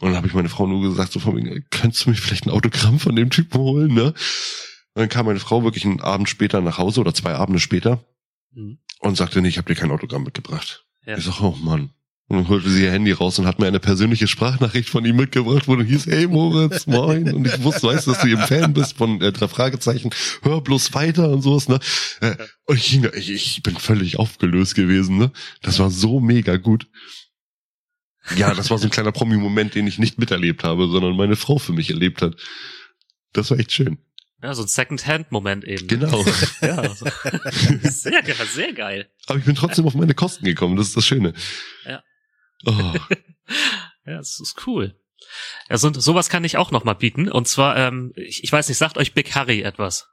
[0.00, 2.46] Und dann habe ich meine Frau nur gesagt, so von mir, könntest du mich vielleicht
[2.46, 4.04] ein Autogramm von dem Typen holen, ne?
[4.04, 4.14] Und
[4.94, 8.04] dann kam meine Frau wirklich einen Abend später nach Hause oder zwei Abende später
[8.52, 8.78] mhm.
[9.00, 10.86] und sagte, nee, ich habe dir kein Autogramm mitgebracht.
[11.04, 11.16] Ja.
[11.16, 11.90] Ich sag, oh Mann.
[12.28, 15.68] Und holte sie ihr Handy raus und hat mir eine persönliche Sprachnachricht von ihm mitgebracht,
[15.68, 17.32] wo dann hieß, hey Moritz, moin.
[17.34, 20.10] Und ich wusste, weißt du, dass du eben Fan bist von äh, drei Fragezeichen,
[20.42, 21.78] hör bloß weiter und sowas, ne?
[22.20, 25.30] Äh, und ich, ich, ich bin völlig aufgelöst gewesen, ne?
[25.60, 26.86] Das war so mega gut.
[28.36, 31.58] Ja, das war so ein kleiner Promi-Moment, den ich nicht miterlebt habe, sondern meine Frau
[31.58, 32.36] für mich erlebt hat.
[33.32, 33.98] Das war echt schön.
[34.42, 35.86] Ja, so ein Second-Hand-Moment eben.
[35.86, 36.24] Genau.
[36.62, 36.94] ja,
[37.82, 39.10] sehr, sehr geil.
[39.26, 41.32] Aber ich bin trotzdem auf meine Kosten gekommen, das ist das Schöne.
[41.84, 42.02] Ja.
[42.64, 42.94] Oh.
[44.06, 44.94] ja, das ist cool.
[45.68, 47.30] Ja, so, sowas kann ich auch noch mal bieten.
[47.30, 50.08] Und zwar, ähm, ich, ich weiß nicht, sagt euch Big Harry etwas?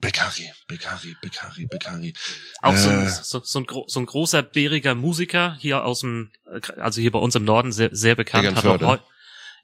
[0.00, 2.14] Big Harry, Big Harry, Big Harry, Big Harry.
[2.62, 2.76] Auch äh.
[2.76, 6.30] so, ein, so, so, ein, so ein großer, bäriger Musiker hier aus dem,
[6.78, 8.54] also hier bei uns im Norden sehr, sehr bekannt.
[8.54, 9.00] Hat auch,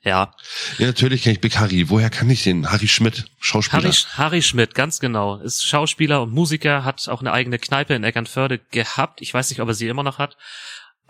[0.03, 0.35] ja.
[0.79, 1.91] Ja, natürlich kenne ich Big Harry.
[1.91, 2.71] Woher kann ich den?
[2.71, 3.83] Harry Schmidt, Schauspieler.
[3.83, 5.37] Harry, Harry Schmidt, ganz genau.
[5.41, 9.21] Ist Schauspieler und Musiker, hat auch eine eigene Kneipe in Eckernförde gehabt.
[9.21, 10.39] Ich weiß nicht, ob er sie immer noch hat.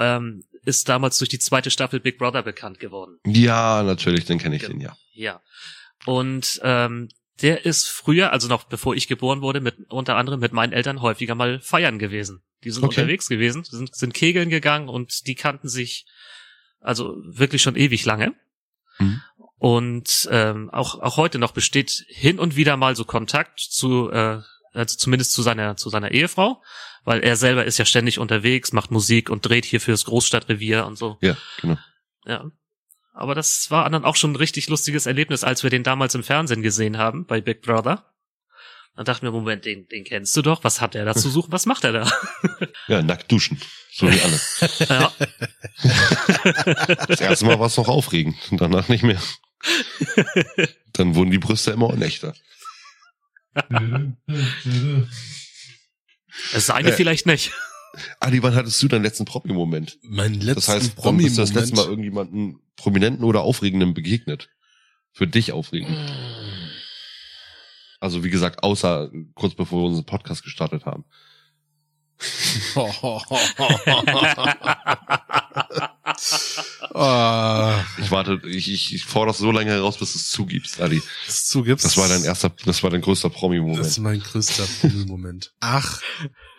[0.00, 3.18] Ähm, ist damals durch die zweite Staffel Big Brother bekannt geworden.
[3.24, 4.96] Ja, natürlich, dann kenne ich den, ja.
[5.12, 5.40] Ja.
[6.06, 7.08] Und ähm,
[7.42, 11.00] der ist früher, also noch bevor ich geboren wurde, mit unter anderem mit meinen Eltern
[11.00, 12.42] häufiger mal feiern gewesen.
[12.64, 13.00] Die sind okay.
[13.00, 16.06] unterwegs gewesen, sind, sind kegeln gegangen und die kannten sich
[16.80, 18.34] also wirklich schon ewig lange.
[18.98, 19.22] Mhm.
[19.58, 24.40] Und ähm, auch, auch heute noch besteht hin und wieder mal so Kontakt zu, äh,
[24.72, 26.62] also zumindest zu seiner, zu seiner Ehefrau,
[27.04, 30.96] weil er selber ist ja ständig unterwegs, macht Musik und dreht hier fürs Großstadtrevier und
[30.96, 31.18] so.
[31.20, 31.78] Ja, genau.
[32.26, 32.44] Ja.
[33.12, 36.22] Aber das war dann auch schon ein richtig lustiges Erlebnis, als wir den damals im
[36.22, 38.06] Fernsehen gesehen haben, bei Big Brother.
[38.96, 40.64] Dann dachten wir, Moment, den, den kennst du doch.
[40.64, 41.52] Was hat er da zu suchen?
[41.52, 42.12] Was macht er da?
[42.88, 43.60] Ja, nackt duschen.
[43.92, 44.40] So wie alle.
[44.88, 45.12] Ja.
[47.06, 49.20] Das erste Mal war es noch aufregend und danach nicht mehr.
[50.92, 52.34] Dann wurden die Brüste immer unechter.
[56.56, 57.52] Seine äh, vielleicht nicht.
[58.20, 59.98] Adi, wann hattest du deinen letzten Promi-Moment?
[60.02, 64.48] Mein letzten Das heißt, wann bist du das letzte Mal irgendjemanden Prominenten oder Aufregenden begegnet?
[65.12, 65.96] Für dich aufregend.
[67.98, 71.04] Also wie gesagt, außer kurz bevor wir unseren Podcast gestartet haben.
[76.92, 81.00] ich warte, ich, ich, ich fordere so lange heraus, bis du es zugibst, Adi.
[81.26, 81.84] Das zugibst.
[81.84, 83.78] Das war dein erster, das war dein größter Promi-Moment.
[83.78, 85.52] Das ist mein größter Promi-Moment.
[85.60, 86.00] Ach,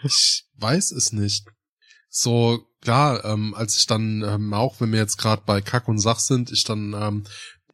[0.03, 1.45] ich weiß es nicht.
[2.09, 5.99] So, klar, ähm, als ich dann, ähm, auch wenn wir jetzt gerade bei Kack und
[5.99, 7.23] Sach sind, ich dann, ähm,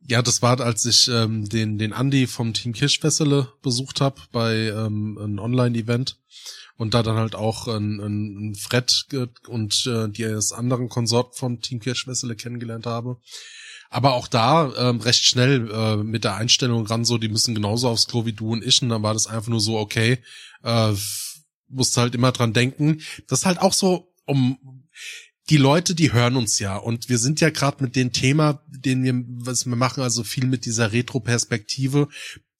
[0.07, 4.69] ja, das war, als ich ähm, den, den Andi vom Team Kirschfessele besucht habe bei
[4.69, 6.17] ähm, einem Online-Event
[6.77, 9.07] und da dann halt auch ein, ein, ein Fred
[9.47, 13.17] und äh, die das anderen Konsort vom Team Kirschwessele kennengelernt habe.
[13.89, 17.89] Aber auch da ähm, recht schnell äh, mit der Einstellung ran, so die müssen genauso
[17.89, 18.81] aufs Klo wie du und ich.
[18.81, 20.19] Und dann war das einfach nur so, okay,
[20.63, 20.93] äh,
[21.69, 23.01] musst halt immer dran denken.
[23.27, 24.57] Das ist halt auch so, um
[25.49, 29.03] die Leute, die hören uns ja und wir sind ja gerade mit dem Thema, den
[29.03, 29.13] wir,
[29.45, 32.09] was wir machen, also viel mit dieser Retro-Perspektive,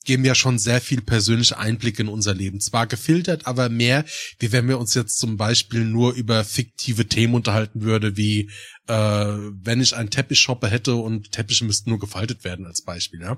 [0.07, 2.59] geben ja schon sehr viel persönliche Einblicke in unser Leben.
[2.59, 4.05] Zwar gefiltert, aber mehr,
[4.39, 8.49] wie wenn wir uns jetzt zum Beispiel nur über fiktive Themen unterhalten würde, wie
[8.87, 13.21] äh, wenn ich einen Teppichshopper hätte und Teppiche müssten nur gefaltet werden als Beispiel.
[13.21, 13.37] Ja?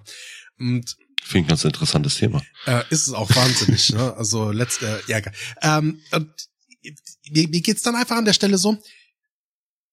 [0.59, 2.41] Und Finde ich ein ganz interessantes Thema.
[2.65, 4.13] Äh, ist es auch wahnsinnig, ne?
[4.17, 5.34] Also letzte äh, Ärger.
[5.61, 6.30] Ähm, und
[7.32, 8.78] mir, mir geht's dann einfach an der Stelle so,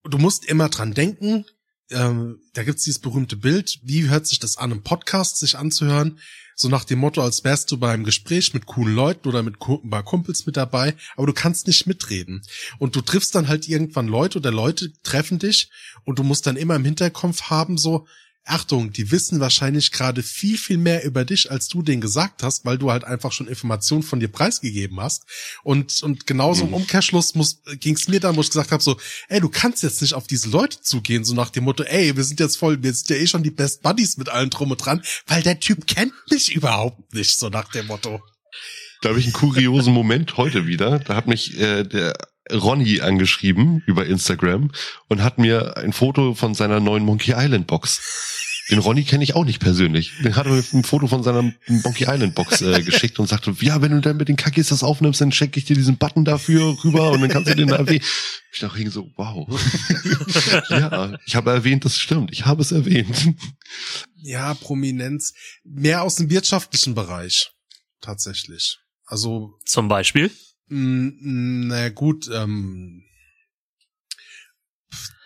[0.05, 1.47] du musst immer dran denken,
[1.91, 6.21] ähm, da gibt's dieses berühmte Bild, wie hört sich das an, im Podcast sich anzuhören,
[6.57, 9.91] so nach dem Motto, als wärst du beim Gespräch mit coolen Leuten oder mit ein
[9.91, 12.43] paar Kumpels mit dabei, aber du kannst nicht mitreden.
[12.79, 15.71] Und du triffst dann halt irgendwann Leute oder Leute treffen dich
[16.05, 18.07] und du musst dann immer im Hinterkopf haben, so,
[18.47, 22.65] Achtung, die wissen wahrscheinlich gerade viel, viel mehr über dich, als du denen gesagt hast,
[22.65, 25.25] weil du halt einfach schon Informationen von dir preisgegeben hast.
[25.63, 26.75] Und, und genauso im Mhm.
[26.75, 28.97] Umkehrschluss muss, ging's mir dann, wo ich gesagt habe, so,
[29.29, 32.25] ey, du kannst jetzt nicht auf diese Leute zugehen, so nach dem Motto, ey, wir
[32.25, 34.79] sind jetzt voll, wir sind ja eh schon die Best Buddies mit allen drum und
[34.79, 38.23] dran, weil der Typ kennt mich überhaupt nicht, so nach dem Motto.
[39.03, 40.99] Da habe ich einen kuriosen Moment heute wieder.
[41.01, 42.17] Da hat mich äh, der
[42.53, 44.71] Ronny angeschrieben über Instagram
[45.09, 48.55] und hat mir ein Foto von seiner neuen Monkey Island Box.
[48.69, 50.13] Den Ronny kenne ich auch nicht persönlich.
[50.25, 53.55] Den hat er mir ein Foto von seiner Monkey Island Box äh, geschickt und sagte,
[53.61, 56.25] ja, wenn du dann mit den Kackis das aufnimmst, dann schenke ich dir diesen Button
[56.25, 58.03] dafür rüber und dann kannst du den da erwähnen.
[58.53, 59.47] Ich dachte irgendwie so, wow.
[60.71, 62.33] ja, ich habe erwähnt, das stimmt.
[62.33, 63.35] Ich habe es erwähnt.
[64.17, 67.53] Ja, Prominenz, mehr aus dem wirtschaftlichen Bereich,
[68.01, 68.79] tatsächlich.
[69.05, 70.33] Also Zum Beispiel.
[70.69, 73.03] Mm, Na gut, ähm,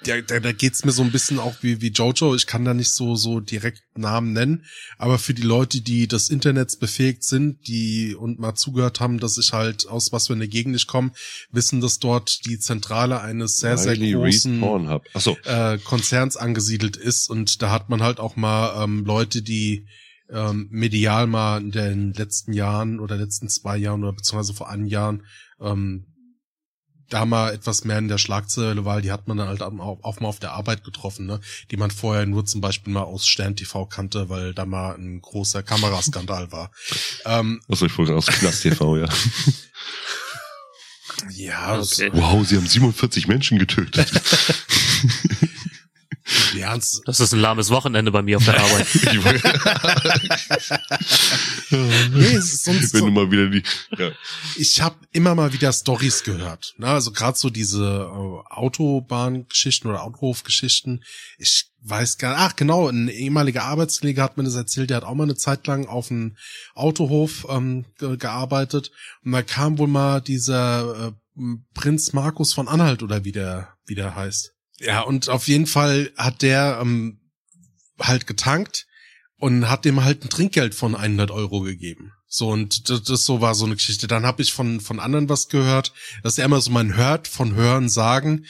[0.04, 2.34] da, da, da geht's mir so ein bisschen auch wie, wie Jojo.
[2.34, 4.64] Ich kann da nicht so, so direkt Namen nennen.
[4.96, 9.36] Aber für die Leute, die des Internets befähigt sind, die und mal zugehört haben, dass
[9.36, 11.12] ich halt aus was für eine Gegend ich komme,
[11.50, 14.58] wissen, dass dort die Zentrale eines sehr, sehr Riley großen
[15.14, 15.36] so.
[15.44, 19.86] äh, Konzerns angesiedelt ist und da hat man halt auch mal ähm, Leute, die
[20.32, 24.86] ähm, medial mal in den letzten Jahren oder letzten zwei Jahren oder beziehungsweise vor einem
[24.86, 25.24] Jahren
[25.60, 26.06] ähm,
[27.08, 29.72] da mal etwas mehr in der Schlagzeile war, die hat man dann halt auch,
[30.04, 31.40] auch mal auf der Arbeit getroffen, ne?
[31.72, 35.20] die man vorher nur zum Beispiel mal aus Stern TV kannte, weil da mal ein
[35.20, 36.70] großer Kameraskandal war.
[37.24, 39.08] Ähm, Achso, ich wollte aus Knast TV, ja.
[41.30, 42.10] ja, das- Okay.
[42.14, 44.08] Wow, sie haben 47 Menschen getötet.
[46.76, 48.86] es- Das ist ein lahmes Wochenende bei mir auf der Arbeit.
[51.70, 53.62] Nee, es ist sonst Wenn so, du mal wieder die.
[53.96, 54.10] Ja.
[54.56, 56.74] ich habe immer mal wieder Stories gehört.
[56.78, 56.86] Ne?
[56.88, 61.04] Also gerade so diese äh, Autobahngeschichten oder Autohofgeschichten.
[61.38, 65.14] Ich weiß gar Ach genau, ein ehemaliger Arbeitskollege hat mir das erzählt, der hat auch
[65.14, 66.36] mal eine Zeit lang auf einem
[66.74, 68.90] Autohof ähm, ge gearbeitet.
[69.24, 71.12] Und da kam wohl mal dieser äh,
[71.74, 74.52] Prinz Markus von Anhalt oder wie der, wie der heißt.
[74.80, 77.20] Ja, und auf jeden Fall hat der ähm,
[78.00, 78.86] halt getankt
[79.36, 82.12] und hat dem halt ein Trinkgeld von 100 Euro gegeben.
[82.26, 84.06] So, und das, das so war so eine Geschichte.
[84.06, 87.54] Dann habe ich von, von anderen was gehört, dass er immer so man hört von
[87.54, 88.46] Hören sagen,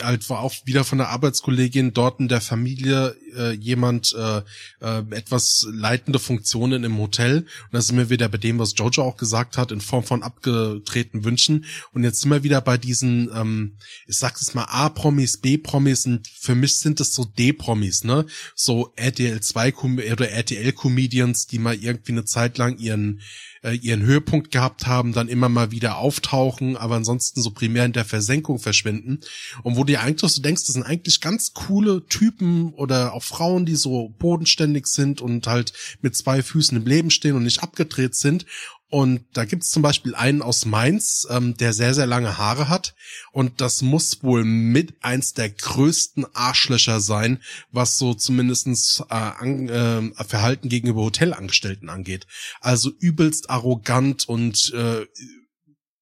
[0.00, 4.42] halt war auch wieder von der Arbeitskollegin dort in der Familie äh, jemand äh,
[4.80, 7.38] äh, etwas leitende Funktionen im Hotel.
[7.38, 10.22] Und da sind wir wieder bei dem, was Jojo auch gesagt hat, in Form von
[10.22, 11.64] abgetretenen Wünschen.
[11.92, 13.76] Und jetzt sind wir wieder bei diesen, ähm,
[14.06, 18.26] ich sag es mal, A-Promis, B-Promis und für mich sind das so D-Promis, ne?
[18.54, 23.20] So RTL 2 Com oder RTL-Comedians, die mal irgendwie eine Zeit lang ihren
[23.62, 27.92] äh, ihren Höhepunkt gehabt haben, dann immer mal wieder auftauchen, aber ansonsten so primär in
[27.92, 29.20] der Versenkung verschwinden.
[29.62, 33.22] Und wo du dir eigentlich so denkst, das sind eigentlich ganz coole Typen oder auch
[33.22, 37.62] Frauen, die so bodenständig sind und halt mit zwei Füßen im Leben stehen und nicht
[37.62, 38.46] abgedreht sind.
[38.90, 42.96] Und da gibt's zum Beispiel einen aus Mainz, ähm, der sehr, sehr lange Haare hat.
[43.30, 49.68] Und das muss wohl mit eins der größten Arschlöcher sein, was so zumindestens äh, an,
[49.68, 52.26] äh, Verhalten gegenüber Hotelangestellten angeht.
[52.60, 55.06] Also übelst arrogant und äh,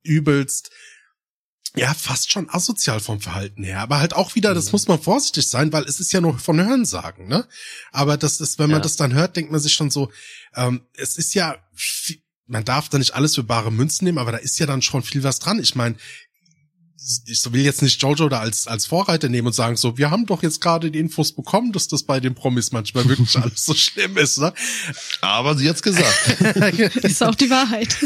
[0.02, 0.70] übelst
[1.76, 3.80] ja, fast schon asozial vom Verhalten her.
[3.80, 6.58] Aber halt auch wieder, das muss man vorsichtig sein, weil es ist ja nur von
[6.58, 7.46] Hörensagen, ne?
[7.92, 8.82] Aber das ist, wenn man Ja.
[8.82, 10.10] das dann hört, denkt man sich schon so,
[10.56, 11.56] ähm, es ist ja,
[12.48, 15.02] man darf da nicht alles für bare Münzen nehmen, aber da ist ja dann schon
[15.02, 15.60] viel was dran.
[15.60, 15.94] Ich meine,
[17.26, 20.26] ich will jetzt nicht Jojo da als, als Vorreiter nehmen und sagen so, wir haben
[20.26, 23.74] doch jetzt gerade die Infos bekommen, dass das bei den Promis manchmal wirklich alles so
[23.74, 24.52] schlimm ist, ne?
[25.20, 26.40] Aber sie hat's gesagt.
[27.04, 27.96] Ist auch die Wahrheit.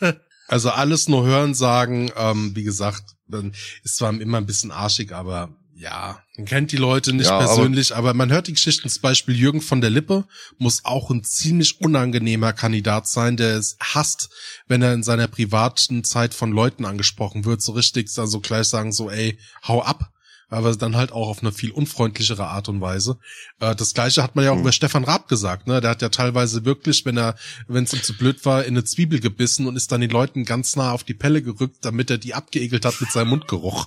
[0.48, 3.54] Also alles nur hören sagen, ähm, wie gesagt, dann
[3.84, 7.46] ist zwar immer ein bisschen arschig, aber ja, man kennt die Leute nicht Ja, aber-
[7.46, 8.88] persönlich, aber, man hört die Geschichten.
[8.88, 10.26] Zum Beispiel Jürgen von der Lippe
[10.58, 14.28] muss auch ein ziemlich unangenehmer Kandidat sein, der es hasst,
[14.68, 18.92] wenn er in seiner privaten Zeit von Leuten angesprochen wird, so richtig, also gleich sagen
[18.92, 20.10] so, ey, hau ab.
[20.48, 23.16] Aber dann halt auch auf eine viel unfreundlichere Art und Weise.
[23.58, 24.60] Äh, das gleiche hat man ja auch Hm.
[24.60, 25.80] über Stefan Raab gesagt, ne?
[25.80, 27.36] Der hat ja teilweise wirklich, wenn er,
[27.68, 30.44] wenn es ihm zu blöd war, in eine Zwiebel gebissen und ist dann den Leuten
[30.44, 33.86] ganz nah auf die Pelle gerückt, damit er die abgeekelt hat mit seinem Mundgeruch.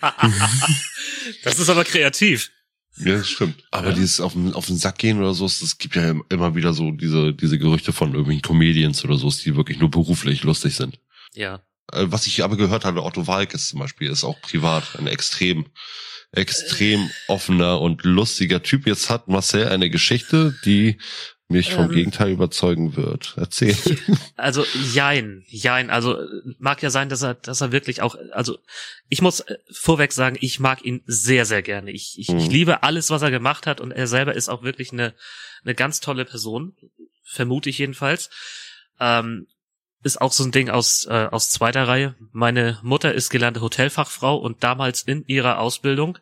[1.44, 2.50] Das ist aber kreativ.
[2.96, 3.62] Ja, das stimmt.
[3.70, 6.72] Aber dieses auf den, auf den Sack gehen oder so, es gibt ja immer wieder
[6.72, 10.98] so diese, diese Gerüchte von irgendwelchen Comedians oder so, die wirklich nur beruflich lustig sind.
[11.34, 11.62] Ja.
[11.92, 15.66] Äh, Was ich aber gehört habe, Otto Walkes zum Beispiel, ist auch privat ein extrem,
[16.32, 18.86] extrem offener und lustiger Typ.
[18.86, 20.98] Jetzt hat Marcel eine Geschichte, die
[21.48, 21.90] mich vom Ähm.
[21.92, 23.34] Gegenteil überzeugen wird.
[23.36, 23.74] Erzähl.
[24.36, 25.90] Also jein, jein.
[25.90, 26.16] Also
[26.58, 28.58] mag ja sein, dass er, dass er wirklich auch, also
[29.08, 31.90] ich muss äh, vorweg sagen, ich mag ihn sehr, sehr gerne.
[31.90, 32.50] Ich, ich, ich Mhm.
[32.50, 35.14] liebe alles, was er gemacht hat und er selber ist auch wirklich eine,
[35.64, 36.76] eine ganz tolle Person,
[37.24, 38.30] vermute ich jedenfalls.
[39.00, 39.46] Ähm,
[40.04, 42.14] ist auch so ein Ding aus, äh, aus zweiter Reihe.
[42.30, 46.18] Meine Mutter ist gelernte Hotelfachfrau und damals in ihrer Ausbildung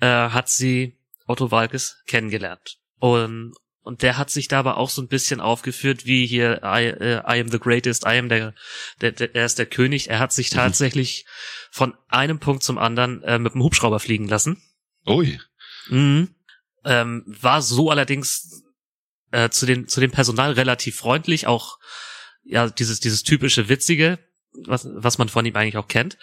[0.00, 0.96] äh, hat sie
[1.26, 2.78] Otto Walkes kennengelernt.
[3.00, 6.86] Und, und der hat sich da aber auch so ein bisschen aufgeführt, wie hier I,
[6.86, 8.54] äh, I am the greatest, I am der,
[9.00, 10.10] der, der, er ist der König.
[10.10, 10.56] Er hat sich Mhm.
[10.56, 11.24] tatsächlich
[11.70, 14.62] von einem Punkt zum anderen äh, mit dem Hubschrauber fliegen lassen.
[15.06, 15.40] Ui.
[15.88, 16.34] Mhm.
[16.84, 18.62] Ähm, war so allerdings
[19.32, 21.78] äh, zu, den, zu dem Personal relativ freundlich, auch
[22.42, 24.18] ja dieses, dieses typische Witzige,
[24.66, 26.18] was, was man von ihm eigentlich auch kennt.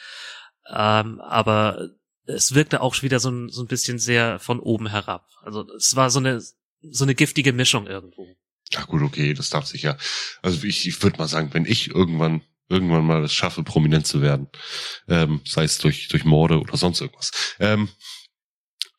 [0.70, 1.90] Ähm, aber
[2.26, 5.26] es wirkte auch wieder so ein, so ein bisschen sehr von oben herab.
[5.42, 6.42] Also es war so eine,
[6.82, 8.28] so eine giftige Mischung irgendwo.
[8.72, 9.98] Ja gut, okay, das darf sich ja.
[10.42, 14.22] Also ich, ich würde mal sagen, wenn ich irgendwann irgendwann mal es schaffe, prominent zu
[14.22, 14.48] werden,
[15.08, 17.88] ähm, sei es durch durch Morde oder sonst irgendwas, ähm,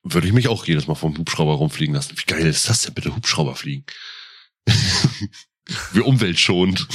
[0.03, 2.17] würde ich mich auch jedes Mal vom Hubschrauber rumfliegen lassen.
[2.17, 3.85] Wie geil ist das denn bitte, Hubschrauber fliegen?
[5.93, 6.87] Wie umweltschonend.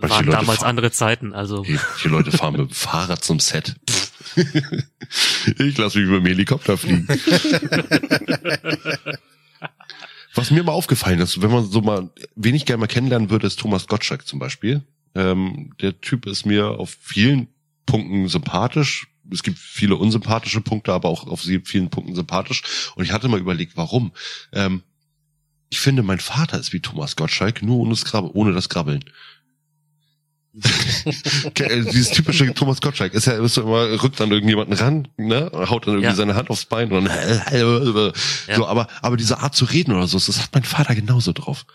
[0.00, 3.22] Manche Waren Leute damals fahren- andere Zeiten, also Hey, Manche Leute fahren mit dem Fahrrad
[3.24, 3.76] zum Set.
[5.58, 7.06] ich lasse mich mit dem Helikopter fliegen.
[10.34, 13.58] Was mir mal aufgefallen ist, wenn man so mal wenig gerne mal kennenlernen würde, ist
[13.58, 14.82] Thomas Gottschalk zum Beispiel.
[15.14, 17.48] Ähm, der Typ ist mir auf vielen
[17.86, 19.08] Punkten sympathisch.
[19.32, 22.92] Es gibt viele unsympathische Punkte, aber auch auf vielen Punkten sympathisch.
[22.94, 24.12] Und ich hatte mal überlegt, warum.
[24.52, 24.82] Ähm,
[25.68, 29.04] ich finde, mein Vater ist wie Thomas Gottschalk, nur ohne das Grabbeln.
[31.44, 35.08] Okay, äh, Dieses typische Thomas Gottschalk ist ja ist so immer rückt dann irgendjemanden ran,
[35.16, 36.14] ne, haut dann irgendwie Ja.
[36.14, 38.56] seine Hand aufs Bein und dann Ja.
[38.56, 41.66] so, aber aber diese Art zu reden oder so, das hat mein Vater genauso drauf.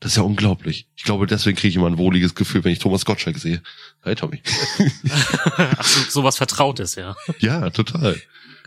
[0.00, 0.88] Das ist ja unglaublich.
[0.96, 3.62] Ich glaube, deswegen kriege ich immer ein wohliges Gefühl, wenn ich Thomas Gottschalk sehe.
[4.02, 4.42] Hey Tommy.
[5.56, 7.14] Ach, so, sowas Vertrautes, ja.
[7.38, 8.20] ja, total.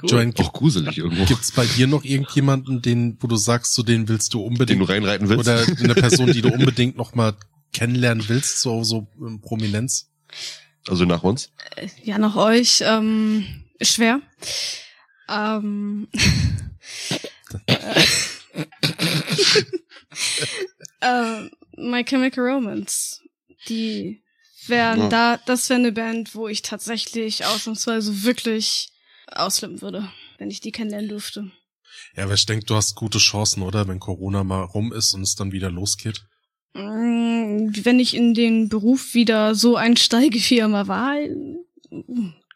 [0.04, 1.26] Joanne, Auch gruselig irgendwo.
[1.26, 4.82] gibt's bei dir noch irgendjemanden, den, wo du sagst, so den willst du den unbedingt
[4.82, 5.48] du reinreiten willst.
[5.50, 7.34] oder eine Person, die du unbedingt noch mal
[7.74, 10.10] kennenlernen willst, so so ähm, Prominenz?
[10.88, 11.52] also nach uns.
[12.04, 14.22] Ja, nach euch, ähm, schwer.
[15.30, 16.08] Ähm,
[21.02, 21.42] äh,
[21.78, 23.22] My Chemical Romance.
[23.68, 24.24] Die
[24.68, 25.10] wären Ja.
[25.10, 28.90] da, das wäre eine Band, wo ich tatsächlich ausnahmsweise wirklich
[29.28, 31.52] ausflippen würde, wenn ich die kennenlernen dürfte.
[32.16, 33.88] Ja, aber ich denke, du hast gute Chancen, oder?
[33.88, 36.27] Wenn Corona mal rum ist und es dann wieder losgeht.
[36.78, 41.16] Mm, Wenn ich in den Beruf wieder so einsteige, wie er mal war,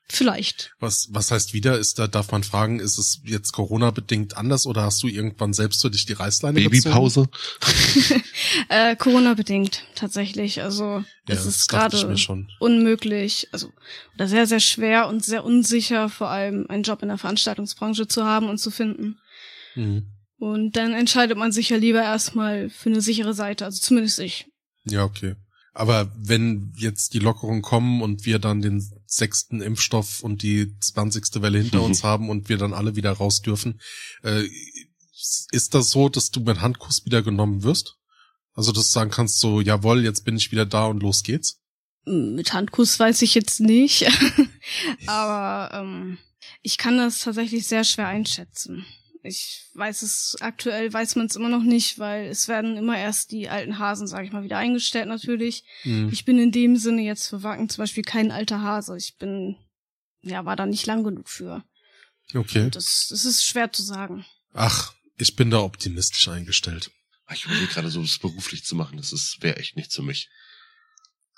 [0.07, 0.75] vielleicht.
[0.79, 1.79] Was, was heißt wieder?
[1.79, 5.81] Ist da, darf man fragen, ist es jetzt Corona-bedingt anders oder hast du irgendwann selbst
[5.81, 6.83] für dich die Reißleine gezogen?
[6.83, 7.29] Babypause.
[8.69, 10.61] Äh, Corona-bedingt, tatsächlich.
[10.61, 12.15] Also, Ja, es das ist gerade
[12.59, 13.71] unmöglich, also,
[14.15, 18.25] oder sehr, sehr schwer und sehr unsicher, vor allem einen Job in der Veranstaltungsbranche zu
[18.25, 19.19] haben und zu finden.
[19.75, 20.07] Mhm.
[20.41, 24.47] Und dann entscheidet man sich ja lieber erstmal für eine sichere Seite, also zumindest ich.
[24.85, 25.35] Ja, okay.
[25.71, 31.43] Aber wenn jetzt die Lockerungen kommen und wir dann den sechsten Impfstoff und die zwanzigste
[31.43, 31.83] Welle hinter Mhm.
[31.85, 33.79] uns haben und wir dann alle wieder raus dürfen,
[34.23, 34.47] äh,
[35.51, 37.97] ist das so, dass du mit Handkuss wieder genommen wirst?
[38.55, 41.61] Also, dass du sagen kannst, so, jawohl, jetzt bin ich wieder da und los geht's?
[42.05, 44.07] Mit Handkuss weiß ich jetzt nicht,
[45.05, 46.17] aber ähm,
[46.63, 48.87] ich kann das tatsächlich sehr schwer einschätzen.
[49.23, 53.31] Ich weiß es, aktuell weiß man es immer noch nicht, weil es werden immer erst
[53.31, 55.63] die alten Hasen, sage ich mal, wieder eingestellt natürlich.
[55.83, 56.09] Mhm.
[56.11, 58.97] Ich bin in dem Sinne jetzt für Wacken zum Beispiel kein alter Hase.
[58.97, 59.57] Ich bin,
[60.21, 61.63] ja, war da nicht lang genug für.
[62.33, 62.69] Okay.
[62.71, 64.25] Das, das ist schwer zu sagen.
[64.53, 66.91] Ach, ich bin da optimistisch eingestellt.
[67.33, 70.29] Ich überlege gerade so, das beruflich zu machen, das ist wäre echt nichts für mich.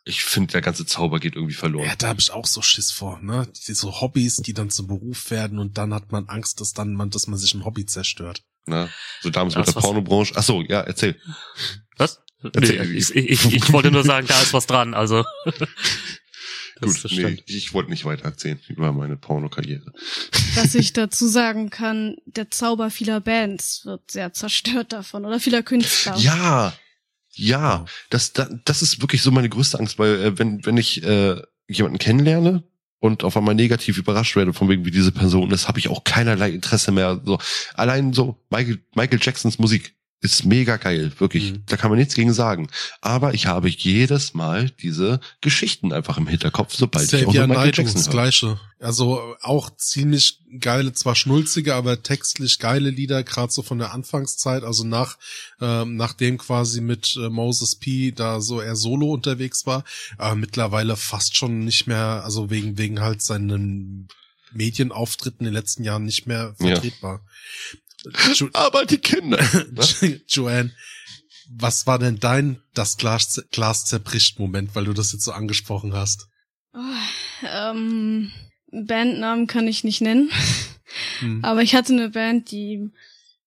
[0.06, 1.88] Ich finde, der ganze Zauber geht irgendwie verloren.
[1.88, 3.47] Ja, da habe ich auch so Schiss vor, ne?
[3.68, 6.93] Die, so Hobbys, die dann zum Beruf werden und dann hat man Angst, dass dann
[6.93, 8.43] man, dass man sich ein Hobby zerstört.
[8.66, 8.89] Ne?
[9.22, 10.34] So damals Das mit der Pornobranche.
[10.36, 11.20] Ach so, ja, erzähl.
[11.97, 12.22] Was?
[12.41, 12.86] Erzähl.
[12.86, 15.24] Nee, ich, ich, ich wollte nur sagen, da ist was dran, also.
[16.82, 19.93] Gut, nee, ich wollte nicht weiter erzählen über meine Pornokarriere.
[20.56, 25.64] Was ich dazu sagen kann, der Zauber vieler Bands wird sehr zerstört davon oder vieler
[25.64, 26.18] Künstler.
[26.18, 26.74] Ja,
[27.36, 31.03] ja, das, das, das ist wirklich so meine größte Angst, weil äh, wenn, wenn ich
[31.03, 32.63] äh, jemanden kennenlerne
[32.99, 36.03] und auf einmal negativ überrascht werde von wegen wie diese Person ist, habe ich auch
[36.03, 37.21] keinerlei Interesse mehr.
[37.25, 37.39] So
[37.73, 41.51] allein so Michael, Michael Jacksons Musik ist mega geil, wirklich.
[41.51, 41.63] Mhm.
[41.65, 42.69] Da kann man nichts gegen sagen.
[43.01, 47.82] Aber ich habe jedes Mal diese Geschichten einfach im Hinterkopf, sobald ich auch Michael Naidoo,
[47.82, 48.59] Jackson das gleiche.
[48.80, 54.63] Also auch ziemlich geile, zwar schnulzige, aber textlich geile Lieder, gerade so von der Anfangszeit,
[54.63, 55.17] also nach
[55.59, 58.11] ähm, nachdem quasi mit äh, Moses P.
[58.11, 59.84] da so er solo unterwegs war,
[60.17, 64.07] aber mittlerweile fast schon nicht mehr, also wegen wegen halt seinen
[64.53, 67.19] Medienauftritten in den letzten Jahren nicht mehr Ja.
[68.34, 69.38] Jo Aber die Kinder.
[69.72, 70.06] Was?
[70.28, 70.72] Joanne,
[71.49, 75.93] was war denn dein das Glas, Glas zerbricht Moment, weil du das jetzt so angesprochen
[75.93, 76.28] hast?
[76.74, 76.80] Oh,
[77.45, 78.32] ähm,
[78.72, 80.32] Bandnamen kann ich nicht nennen.
[81.20, 81.43] Hm.
[81.43, 82.89] Aber ich hatte eine Band, die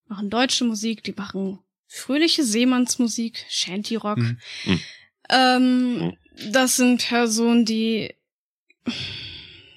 [0.07, 4.17] machen deutsche Musik, die machen fröhliche Seemannsmusik, Shanty-Rock.
[4.17, 4.37] Mhm.
[4.65, 4.81] Mhm.
[5.29, 6.17] Ähm,
[6.51, 8.13] das sind Personen, die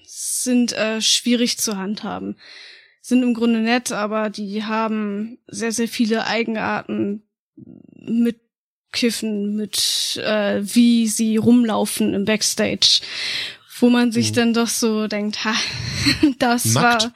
[0.04, 2.36] sind äh, schwierig zu handhaben.
[3.10, 7.24] Sind im Grunde nett, aber die haben sehr, sehr viele Eigenarten
[7.96, 8.38] mit
[8.92, 13.00] Kiffen, mit äh, wie sie rumlaufen im Backstage.
[13.80, 14.34] Wo man sich Mhm.
[14.34, 15.54] dann doch so denkt, ha,
[16.38, 17.04] das Nackt?
[17.04, 17.12] war.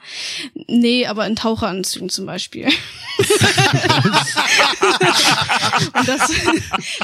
[0.67, 2.65] Nee, aber in Taucheranzügen zum Beispiel.
[5.93, 6.31] Und das,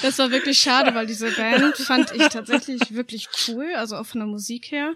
[0.01, 4.19] das war wirklich schade, weil diese Band fand ich tatsächlich wirklich cool, also auch von
[4.19, 4.93] der Musik her.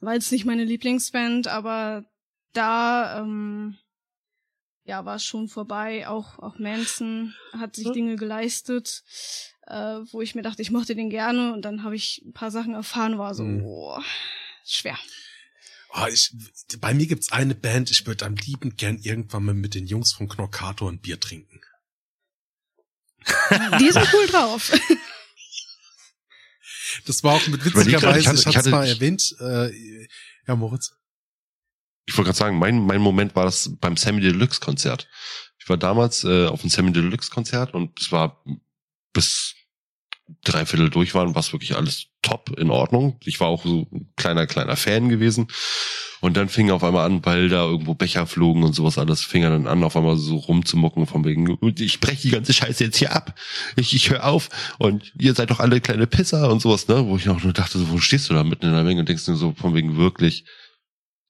[0.00, 2.04] War jetzt nicht meine Lieblingsband, aber
[2.52, 3.76] da ähm,
[4.84, 6.08] ja war es schon vorbei.
[6.08, 9.02] Auch auch Manson hat sich Dinge geleistet,
[9.66, 12.50] äh, wo ich mir dachte, ich mochte den gerne und dann habe ich ein paar
[12.50, 13.62] Sachen erfahren, war so Mhm.
[13.64, 14.00] oh,
[14.64, 14.98] schwer.
[15.92, 16.32] Oh, ich,
[16.78, 20.12] bei mir gibt's eine Band, ich würde am lieben gern irgendwann mal mit den Jungs
[20.12, 21.60] von Knockator ein Bier trinken.
[23.80, 24.70] Die sind cool drauf.
[27.06, 30.06] Das war auch mit witzigerweise, ich hatte- ich ich hatte es hatte- mal erwähnt, äh,
[30.46, 30.92] ja Moritz.
[32.10, 35.08] Ich wollte gerade sagen, mein, mein Moment war das beim Sammy Deluxe Konzert.
[35.58, 38.42] Ich war damals äh, auf dem Sammy Deluxe Konzert und es war
[39.12, 39.54] bis
[40.42, 43.18] drei Viertel durch waren, war es wirklich alles top in Ordnung.
[43.24, 45.46] Ich war auch so ein kleiner, kleiner Fan gewesen.
[46.20, 49.44] Und dann fing auf einmal an, weil da irgendwo Becher flogen und sowas alles, fing
[49.44, 52.98] er dann an, auf einmal so rumzumucken von wegen, ich breche die ganze Scheiße jetzt
[52.98, 53.38] hier ab.
[53.76, 54.48] Ich, ich höre auf
[54.78, 57.06] und ihr seid doch alle kleine Pisser und sowas, ne?
[57.06, 59.08] Wo ich auch nur dachte, so, wo stehst du da mitten in der Menge und
[59.08, 60.44] denkst dir so von wegen wirklich,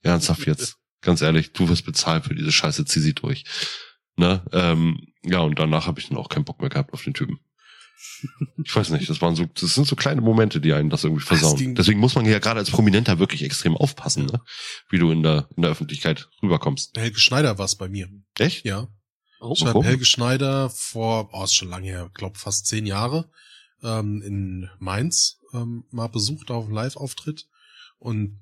[0.02, 3.44] ernsthaft jetzt, ganz ehrlich, du wirst bezahlt für diese Scheiße, zieh sie durch.
[4.16, 4.44] Ne?
[4.52, 7.40] Ähm, ja, und danach habe ich dann auch keinen Bock mehr gehabt auf den Typen.
[8.64, 11.24] Ich weiß nicht, das waren so, das sind so kleine Momente, die einen das irgendwie
[11.24, 11.74] versauen.
[11.74, 14.40] Deswegen muss man ja gerade als Prominenter wirklich extrem aufpassen, ne?
[14.88, 16.96] Wie du in der, in der Öffentlichkeit rüberkommst.
[16.96, 18.08] Helge Schneider war's bei mir.
[18.38, 18.64] Echt?
[18.64, 18.88] Ja.
[19.40, 19.82] Oh, Ich habe?
[19.82, 23.30] Helge Schneider vor, oh, ist schon lange her, glaube fast zehn Jahre,
[23.82, 27.48] ähm, in Mainz ähm, mal besucht auf einem Live-Auftritt.
[27.98, 28.38] Und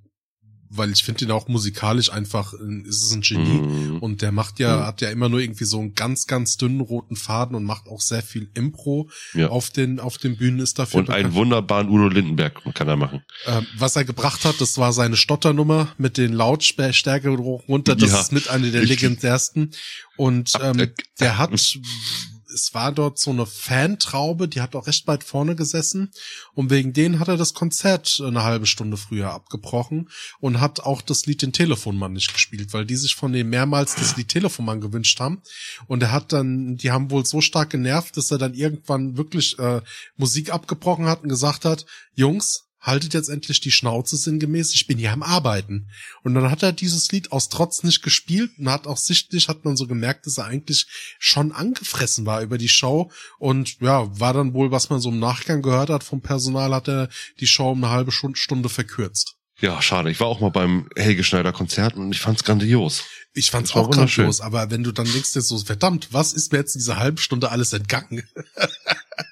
[0.70, 3.60] weil ich finde ihn auch musikalisch einfach, äh, ist es ein Genie.
[3.66, 3.98] Mhm.
[3.98, 4.86] Und der macht ja, Mhm.
[4.86, 8.00] hat ja immer nur irgendwie so einen ganz, ganz dünnen roten Faden und macht auch
[8.00, 9.48] sehr viel Impro Ja.
[9.48, 13.22] auf den, auf den Bühnen ist dafür Und einen wunderbaren Udo Lindenberg kann er machen.
[13.46, 17.96] Ähm, was er gebracht hat, das war seine Stotternummer mit den Lautstärke hoch runter.
[17.96, 19.00] Das Ja, ist mit einer der richtig.
[19.02, 19.70] legendärsten.
[20.16, 20.88] Und ähm, äh,
[21.20, 21.50] der hat,
[22.52, 26.10] es war dort so eine Fantraube, die hat auch recht weit vorne gesessen.
[26.54, 30.08] Und wegen denen hat er das Konzert eine halbe Stunde früher abgebrochen
[30.40, 33.94] und hat auch das Lied den Telefonmann nicht gespielt, weil die sich von dem mehrmals
[33.94, 35.42] das Lied Telefonmann gewünscht haben.
[35.86, 39.58] Und er hat dann, die haben wohl so stark genervt, dass er dann irgendwann wirklich
[39.58, 39.80] äh,
[40.16, 44.98] Musik abgebrochen hat und gesagt hat, Jungs, haltet jetzt endlich die Schnauze sinngemäß, ich bin
[44.98, 45.88] hier am Arbeiten.
[46.22, 49.64] Und dann hat er dieses Lied aus Trotz nicht gespielt und hat auch sichtlich, hat
[49.64, 50.86] man so gemerkt, dass er eigentlich
[51.18, 55.18] schon angefressen war über die Show und ja, war dann wohl, was man so im
[55.18, 57.08] Nachgang gehört hat vom Personal, hat er
[57.40, 59.36] die Show um eine halbe Stunde, verkürzt.
[59.60, 60.10] Ja, schade.
[60.10, 63.04] Ich war auch mal beim Helge Schneider Konzert und ich fand's grandios.
[63.34, 66.76] Ich fand's auch grandios, aber wenn du dann denkst so, verdammt, was ist mir jetzt
[66.76, 68.22] in dieser halben Stunde alles entgangen?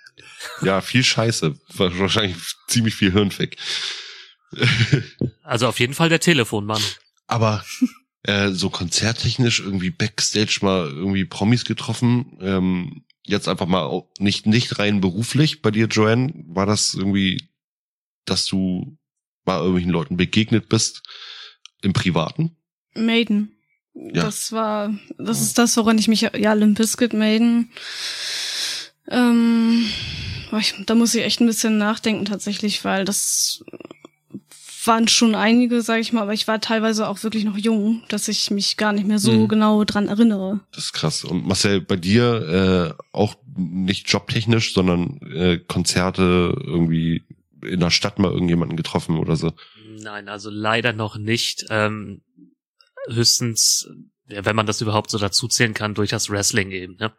[0.63, 1.55] Ja, viel Scheiße.
[1.75, 2.37] Wahrscheinlich
[2.69, 3.57] ziemlich viel Hirnfick.
[5.43, 6.83] Also auf jeden Fall der Telefonmann.
[7.27, 7.65] Aber
[8.23, 12.39] äh, so konzerttechnisch irgendwie Backstage mal irgendwie Promis getroffen.
[12.41, 16.33] Ähm, jetzt einfach mal nicht nicht rein beruflich bei dir, Joanne.
[16.47, 17.49] War das irgendwie,
[18.25, 18.97] dass du
[19.45, 21.03] mal irgendwelchen Leuten begegnet bist
[21.83, 22.57] im Privaten?
[22.95, 23.53] Maiden.
[23.95, 24.25] Ja.
[24.25, 27.71] Das war, das ist das, woran ich mich, ja, Limp Bizkit, Maiden.
[29.09, 29.89] Ähm,
[30.57, 33.63] boah, ich, da muss ich echt ein bisschen nachdenken tatsächlich, weil das
[34.87, 38.29] waren schon einige, sage ich mal, aber ich war teilweise auch wirklich noch jung, dass
[38.29, 39.49] ich mich gar nicht mehr so Mhm.
[39.49, 40.61] genau dran erinnere.
[40.73, 41.25] Das ist krass.
[41.25, 47.25] Und Marcel, bei dir äh, auch nicht jobtechnisch, sondern äh, Konzerte irgendwie
[47.63, 49.53] in der Stadt mal irgendjemanden getroffen oder so.
[49.99, 51.67] Nein, also leider noch nicht.
[51.69, 52.23] Ähm,
[53.09, 53.89] höchstens,
[54.29, 56.97] ja, wenn man das überhaupt so dazu zählen kann, durch das Wrestling eben.
[56.97, 57.13] Ne?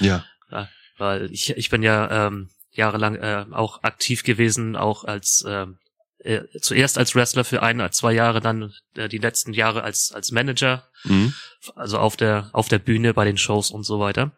[0.00, 0.24] Ja.
[0.52, 0.68] Ja,
[0.98, 5.78] weil ich, ich bin ja ähm, jahrelang äh, auch aktiv gewesen, auch als ähm,
[6.18, 10.12] äh, zuerst als Wrestler für ein, als zwei Jahre, dann äh, die letzten Jahre als
[10.12, 11.32] als Manager, Mhm.
[11.76, 14.32] also auf der auf der Bühne bei den Shows und so weiter.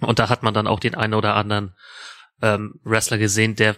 [0.00, 1.74] Und da hat man dann auch den einen oder anderen
[2.42, 3.76] ähm, Wrestler gesehen, der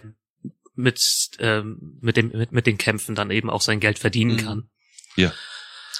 [0.75, 4.41] mit ähm, mit dem mit, mit den Kämpfen dann eben auch sein Geld verdienen Mhm.
[4.45, 4.69] kann.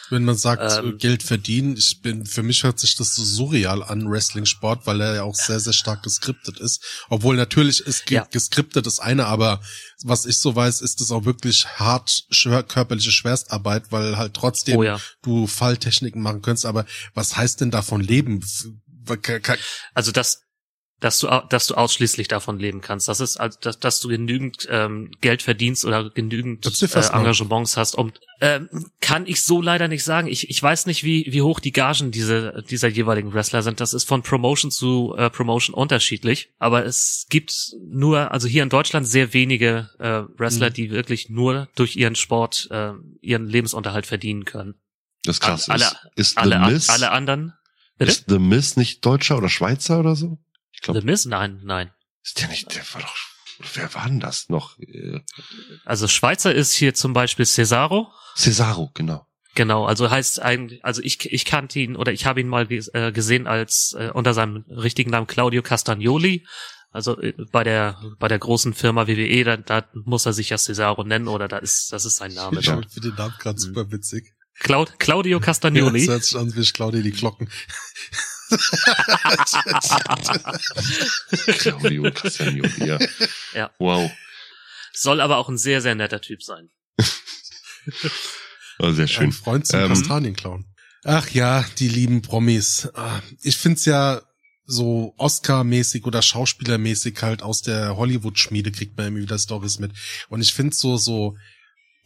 [0.09, 3.83] Wenn man sagt, Ähm, Geld verdienen, ich bin, für mich hört sich das so surreal
[3.83, 6.83] an, Wrestling-Sport, weil er ja auch sehr, sehr stark geskriptet ist.
[7.09, 8.25] Obwohl natürlich ist Ja.
[8.31, 9.61] geskriptet das eine, aber
[10.03, 14.77] was ich so weiß, ist es auch wirklich hart schwer, körperliche Schwerstarbeit, weil halt trotzdem
[14.77, 14.99] Oh ja.
[15.21, 16.65] du Falltechniken machen könntest.
[16.65, 18.41] Aber was heißt denn davon leben?
[19.93, 20.41] Also dass
[20.99, 23.07] dass du dass du ausschließlich davon leben kannst.
[23.07, 27.09] Das ist also dass, dass du genügend ähm, Geld verdienst oder genügend äh.
[27.13, 27.93] Engagements hast.
[27.95, 28.67] Und ähm,
[28.99, 30.27] kann ich so leider nicht sagen.
[30.27, 33.79] Ich ich weiß nicht wie wie hoch die Gagen diese dieser jeweiligen Wrestler sind.
[33.79, 36.49] Das ist von Promotion zu äh, Promotion unterschiedlich.
[36.57, 37.53] Aber es gibt
[37.87, 40.73] nur also hier in Deutschland sehr wenige äh, Wrestler, Mhm.
[40.73, 44.73] die wirklich nur durch ihren Sport äh, ihren Lebensunterhalt verdienen können.
[45.23, 45.95] Das krass Alle- ist.
[46.15, 47.53] Ist Alle alle anderen.
[47.99, 48.11] Bitte?
[48.11, 50.37] ist The Miz nicht Deutscher oder Schweizer oder so?
[50.79, 51.25] Ich The glaube, Miz?
[51.25, 51.91] Nein, nein.
[52.23, 53.15] ist der nicht, der war doch,
[53.75, 54.77] wer war denn das noch?
[54.79, 55.19] Äh,
[55.85, 58.11] Also Schweizer ist hier zum Beispiel Cesaro.
[58.35, 59.25] Cesaro, genau.
[59.55, 63.11] Genau, also heißt eigentlich, also ich, ich kannte ihn oder ich habe ihn mal äh,
[63.11, 66.45] gesehen als äh, unter seinem richtigen Namen Claudio Castagnoli.
[66.91, 70.57] Also äh, bei der bei der großen Firma WWE, da, da muss er sich ja
[70.59, 72.59] Cesaro nennen oder da ist das ist sein Name.
[72.59, 74.35] Ich finde den Namen gerade super witzig.
[74.59, 76.05] Claud, Claudio Ja, Castagnoli.
[76.05, 77.49] das hört sich an wie ich Claudia die Glocken.
[81.59, 82.99] Claudio Castagnoli, ja.
[83.53, 83.71] Ja.
[83.79, 84.11] Wow.
[84.93, 86.69] Soll aber auch ein sehr, sehr netter Typ sein.
[88.79, 89.31] Oh, sehr Ein schön.
[89.31, 90.65] Freund zum Ähm, Kastanienclown.
[91.03, 92.89] Ach ja, die lieben Promis.
[92.93, 94.21] Ah, Ich find's ja
[94.65, 99.93] so Oscar-mäßig oder Schauspielermäßig halt aus der Hollywood-Schmiede kriegt man immer wieder Stories mit.
[100.27, 101.37] Und ich find's so, so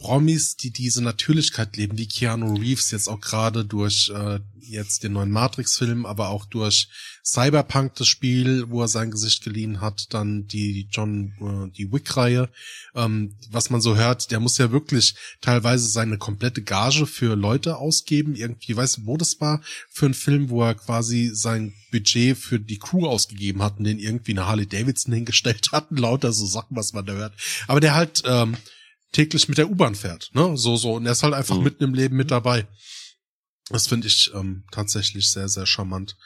[0.02, 4.40] Promis, die diese Natürlichkeit leben, wie Keanu Reeves jetzt auch gerade durch äh,
[4.72, 6.88] jetzt den neuen Matrix-Film, aber auch durch
[7.24, 12.50] Cyberpunk das Spiel, wo er sein Gesicht geliehen hat, dann die John, äh, die Wick-Reihe,
[12.96, 17.78] ähm, was man so hört, der muss ja wirklich teilweise seine komplette Gage für Leute
[17.78, 18.36] ausgeben.
[18.36, 22.80] Irgendwie, weißt wo das war für einen Film, wo er quasi sein Budget für die
[22.80, 26.94] Crew ausgegeben hat und den irgendwie eine Harley Davidson hingestellt hatten, lauter so Sachen, was
[26.94, 27.34] man da hört.
[27.68, 28.58] Aber der halt ähm,
[29.12, 30.58] täglich mit der U-Bahn fährt, ne?
[30.58, 30.94] So, so.
[30.94, 31.64] Und er ist halt einfach Mhm.
[31.64, 32.68] mitten im Leben mit dabei.
[33.70, 36.18] Das finde ich ähm, tatsächlich sehr, sehr charmant.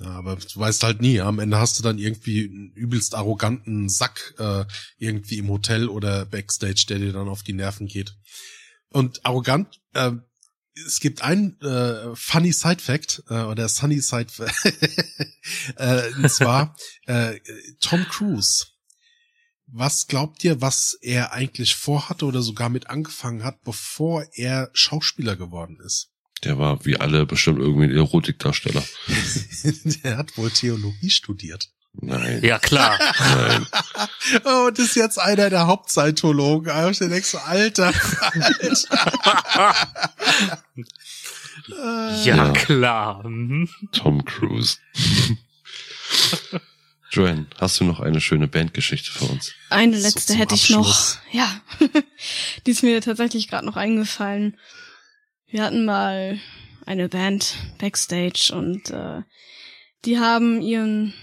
[0.00, 1.20] Ja, aber du weißt halt nie.
[1.20, 4.64] Am Ende hast du dann irgendwie einen übelst arroganten Sack äh,
[4.96, 8.14] irgendwie im Hotel oder Backstage, der dir dann auf die Nerven geht.
[8.90, 10.12] Und arrogant, äh,
[10.86, 14.28] es gibt einen äh, funny Side Fact äh, oder sunny Side
[15.76, 16.76] äh, und zwar
[17.06, 17.40] äh,
[17.80, 18.66] Tom Cruise.
[19.70, 25.36] Was glaubt ihr, was er eigentlich vorhatte oder sogar mit angefangen hat, bevor er Schauspieler
[25.36, 26.08] geworden ist?
[26.44, 28.82] Der war wie alle bestimmt irgendwie ein Erotikdarsteller.
[30.04, 31.68] der hat wohl Theologie studiert.
[32.00, 32.42] Nein.
[32.44, 32.98] Ja, klar.
[33.18, 33.66] Nein.
[34.44, 36.70] Oh, und ist jetzt einer der Hauptzeitologen.
[36.70, 39.74] Aber ich denkst so, Alter, Alter.
[41.68, 42.52] Ja, Ja.
[42.52, 43.26] klar.
[43.28, 43.68] Mhm.
[43.92, 44.76] Tom Cruise.
[47.10, 49.52] Joanne, hast du noch eine schöne Bandgeschichte für uns?
[49.70, 51.18] Eine So letzte zum hätte ich Abschluss.
[51.32, 51.32] noch.
[51.34, 51.60] Ja.
[52.66, 54.56] Die ist mir tatsächlich gerade noch eingefallen.
[55.46, 56.38] Wir hatten mal
[56.84, 59.22] eine Band backstage und äh,
[60.04, 61.14] die haben ihren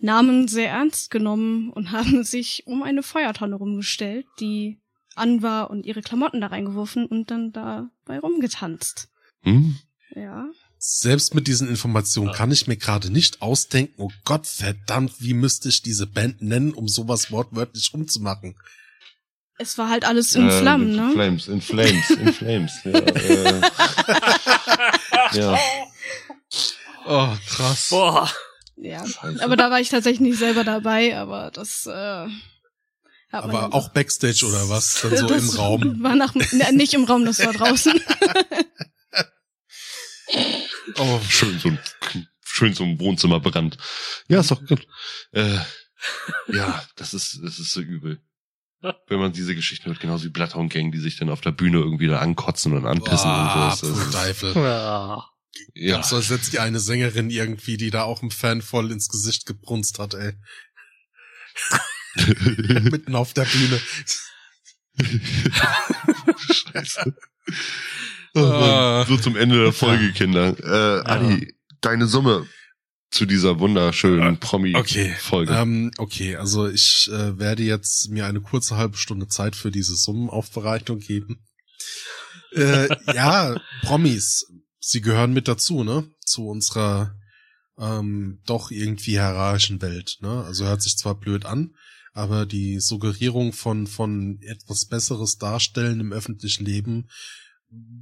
[0.00, 4.80] Namen sehr ernst genommen und haben sich um eine Feuertonne rumgestellt, die
[5.16, 9.08] an war und ihre Klamotten da reingeworfen und dann dabei rumgetanzt.
[9.42, 9.78] Hm?
[10.14, 10.46] Ja.
[10.86, 15.70] Selbst mit diesen Informationen kann ich mir gerade nicht ausdenken, oh Gott verdammt, wie müsste
[15.70, 18.54] ich diese Band nennen, um sowas wortwörtlich umzumachen.
[19.56, 21.10] Es war halt alles in Äh, Flammen, in ne?
[21.14, 22.72] Flames, in Flames, in Flames.
[22.84, 23.60] Ja, äh,
[25.38, 25.58] ja.
[27.06, 27.86] Oh, krass.
[27.88, 28.30] Boah.
[28.76, 29.06] Ja.
[29.06, 29.42] Scheiße.
[29.42, 32.26] Aber da war ich tatsächlich nicht selber dabei, aber das äh,
[33.30, 35.00] Aber auch Backstage oder was?
[35.00, 36.02] Dann so das im Raum.
[36.02, 37.98] War nach, ne, nicht im Raum, das war draußen.
[40.96, 41.78] Oh, schön so ein,
[42.44, 43.78] schön so ein Wohnzimmer brannt.
[44.28, 44.86] Ja, ist doch gut.
[45.32, 45.58] Äh,
[46.48, 48.20] ja, das ist, das ist so übel.
[49.08, 51.78] Wenn man diese Geschichten hört, genauso wie Bloodhound Gang, die sich dann auf der Bühne
[51.78, 53.88] irgendwie da ankotzen und anpissen boah, und so.
[53.94, 54.54] Das ist- Teufel.
[54.56, 55.26] Ja.
[55.72, 59.08] Ja, So als setzt die eine Sängerin irgendwie, die da auch einem Fan voll ins
[59.08, 60.34] Gesicht gebrunst hat, ey.
[62.90, 63.80] Mitten auf der Bühne.
[66.72, 67.14] Scheiße.
[68.34, 70.56] Oh Mann, so zum Ende der Folge, Kinder.
[70.58, 72.46] Äh, Adi, deine Summe
[73.10, 75.52] zu dieser wunderschönen Promi-Folge.
[75.52, 79.70] Okay, ähm, okay, also ich äh, werde jetzt mir eine kurze halbe Stunde Zeit für
[79.70, 81.44] diese Summenaufbereitung geben.
[82.52, 84.46] Äh, ja, Promis,
[84.80, 86.10] sie gehören mit dazu, ne?
[86.24, 87.14] Zu unserer
[87.78, 90.42] ähm, doch irgendwie hierarchischen Welt, ne?
[90.44, 91.76] Also hört sich zwar blöd an,
[92.12, 97.08] aber die Suggerierung von von etwas besseres Darstellen im öffentlichen Leben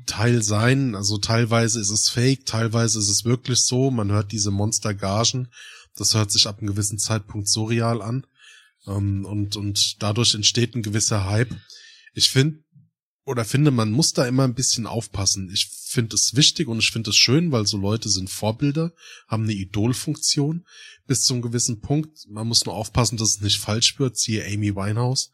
[0.06, 0.94] Teil sein.
[0.94, 3.90] Also teilweise ist es fake, teilweise ist es wirklich so.
[3.90, 5.48] Man hört diese Monstergagen.
[5.96, 8.26] Das hört sich ab einem gewissen Zeitpunkt surreal an.
[8.86, 11.54] Ähm, und, und dadurch entsteht ein gewisser Hype.
[12.14, 12.62] Ich finde,
[13.24, 15.48] oder finde, man muss da immer ein bisschen aufpassen.
[15.52, 18.92] Ich finde es wichtig und ich finde es schön, weil so Leute sind Vorbilder,
[19.28, 20.66] haben eine Idolfunktion
[21.06, 22.26] bis zu einem gewissen Punkt.
[22.28, 24.16] Man muss nur aufpassen, dass es nicht falsch wird.
[24.16, 25.30] Siehe Amy Winehouse,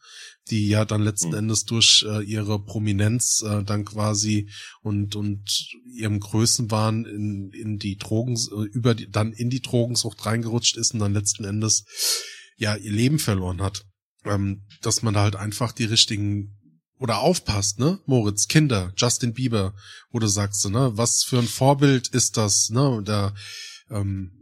[0.49, 1.35] die ja dann letzten mhm.
[1.35, 4.49] Endes durch äh, ihre Prominenz äh, dann quasi
[4.81, 10.25] und und ihrem Größenwahn in, in die Drogen äh, über die, dann in die Drogensucht
[10.25, 11.85] reingerutscht ist und dann letzten Endes
[12.57, 13.85] ja ihr Leben verloren hat.
[14.25, 16.59] Ähm, dass man da halt einfach die richtigen
[16.99, 17.99] oder aufpasst, ne?
[18.05, 19.73] Moritz, Kinder, Justin Bieber,
[20.11, 23.01] wo du sagst, ne, was für ein Vorbild ist das, ne?
[23.05, 23.33] Da
[23.89, 24.38] ähm,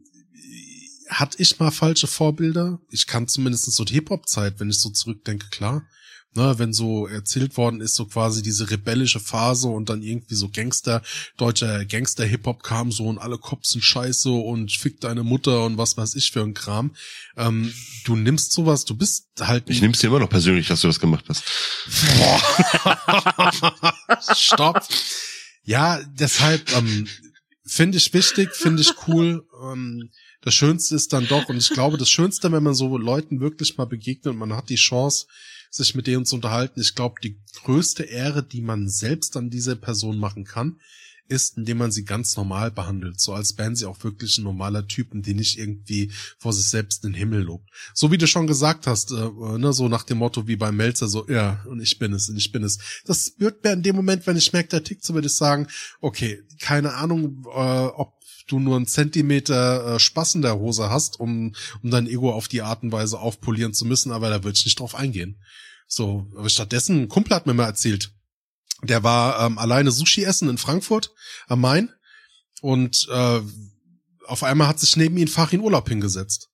[1.09, 2.79] hatte ich mal falsche Vorbilder.
[2.89, 5.85] Ich kann zumindest so die Hip-Hop-Zeit, wenn ich so zurückdenke, klar.
[6.35, 10.49] Ne, wenn so erzählt worden ist, so quasi diese rebellische Phase und dann irgendwie so
[10.49, 11.01] Gangster,
[11.37, 15.97] deutscher Gangster-Hip-Hop kam so und alle Cops sind scheiße und fick deine Mutter und was
[15.97, 16.93] weiß ich für ein Kram.
[17.37, 17.73] Ähm,
[18.05, 19.63] du nimmst sowas, du bist halt.
[19.67, 21.43] Ich nimm's dir immer noch persönlich, dass du das gemacht hast.
[24.37, 24.87] Stopp.
[25.63, 27.07] Ja, deshalb ähm,
[27.65, 29.43] finde ich wichtig, finde ich cool.
[29.63, 30.11] Ähm,
[30.41, 33.77] das Schönste ist dann doch, und ich glaube, das Schönste, wenn man so Leuten wirklich
[33.77, 35.27] mal begegnet und man hat die Chance,
[35.69, 39.75] sich mit denen zu unterhalten, ich glaube, die größte Ehre, die man selbst an diese
[39.75, 40.79] Person machen kann,
[41.29, 44.88] ist, indem man sie ganz normal behandelt, so als wären sie auch wirklich ein normaler
[44.88, 47.69] Typen, die nicht irgendwie vor sich selbst den Himmel lobt.
[47.93, 51.07] So wie du schon gesagt hast, äh, ne, so nach dem Motto wie beim Melzer,
[51.07, 52.79] so, ja, und ich bin es, und ich bin es.
[53.05, 55.67] Das wird mir in dem Moment, wenn ich merke, der tickt, so würde ich sagen,
[55.99, 58.16] okay, keine Ahnung, äh, ob
[58.47, 62.47] du nur einen Zentimeter äh, Spaß in der Hose hast, um, um dein Ego auf
[62.47, 65.41] die Art und Weise aufpolieren zu müssen, aber da würde ich nicht drauf eingehen.
[65.87, 68.13] So, aber stattdessen, ein Kumpel hat mir mal erzählt,
[68.83, 71.13] der war ähm, alleine Sushi essen in Frankfurt
[71.47, 71.89] am Main
[72.61, 73.41] und äh,
[74.25, 76.49] auf einmal hat sich neben ihn Fach in Urlaub hingesetzt.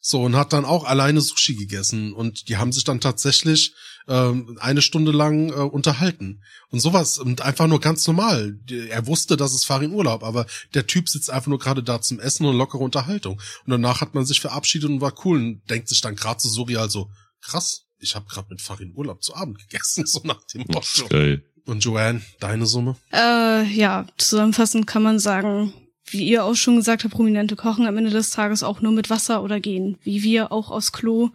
[0.00, 3.74] So, und hat dann auch alleine Sushi gegessen und die haben sich dann tatsächlich
[4.06, 6.42] ähm, eine Stunde lang äh, unterhalten.
[6.70, 8.58] Und sowas, und einfach nur ganz normal.
[8.88, 12.20] Er wusste, dass es Farin Urlaub, aber der Typ sitzt einfach nur gerade da zum
[12.20, 13.40] Essen und lockere Unterhaltung.
[13.64, 16.48] Und danach hat man sich verabschiedet und war cool und denkt sich dann gerade so
[16.48, 20.64] surreal so, krass, ich habe gerade mit Farin Urlaub zu Abend gegessen, so nach dem
[20.68, 21.08] Motto.
[21.08, 21.44] Geil.
[21.66, 22.96] Und Joanne, deine Summe?
[23.12, 25.74] Äh, ja, zusammenfassend kann man sagen,
[26.12, 29.10] wie ihr auch schon gesagt habt, Prominente kochen am Ende des Tages auch nur mit
[29.10, 29.98] Wasser oder gehen.
[30.02, 31.30] Wie wir auch aus Klo.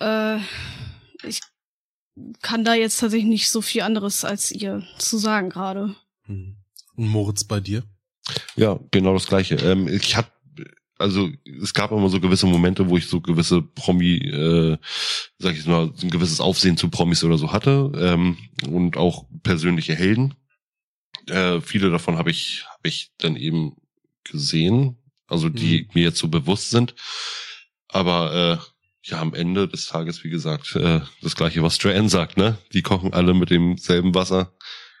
[0.00, 0.38] Äh,
[1.24, 1.40] ich
[2.42, 5.94] kann da jetzt tatsächlich nicht so viel anderes als ihr zu sagen gerade.
[6.24, 6.56] Hm.
[6.96, 7.84] Und Moritz bei dir?
[8.56, 9.56] Ja, genau das gleiche.
[9.56, 10.30] Ähm, ich hab
[11.02, 11.28] also
[11.60, 14.78] es gab immer so gewisse Momente, wo ich so gewisse Promi, äh,
[15.38, 18.36] sag ich mal, ein gewisses Aufsehen zu Promis oder so hatte ähm,
[18.70, 20.34] und auch persönliche Helden.
[21.28, 23.76] Äh, viele davon habe ich hab ich dann eben
[24.24, 25.90] gesehen, also die mhm.
[25.94, 26.94] mir jetzt so bewusst sind.
[27.88, 28.72] Aber äh,
[29.04, 32.58] ja, am Ende des Tages, wie gesagt, äh, das gleiche, was Joanne sagt, ne?
[32.72, 34.54] Die kochen alle mit demselben Wasser.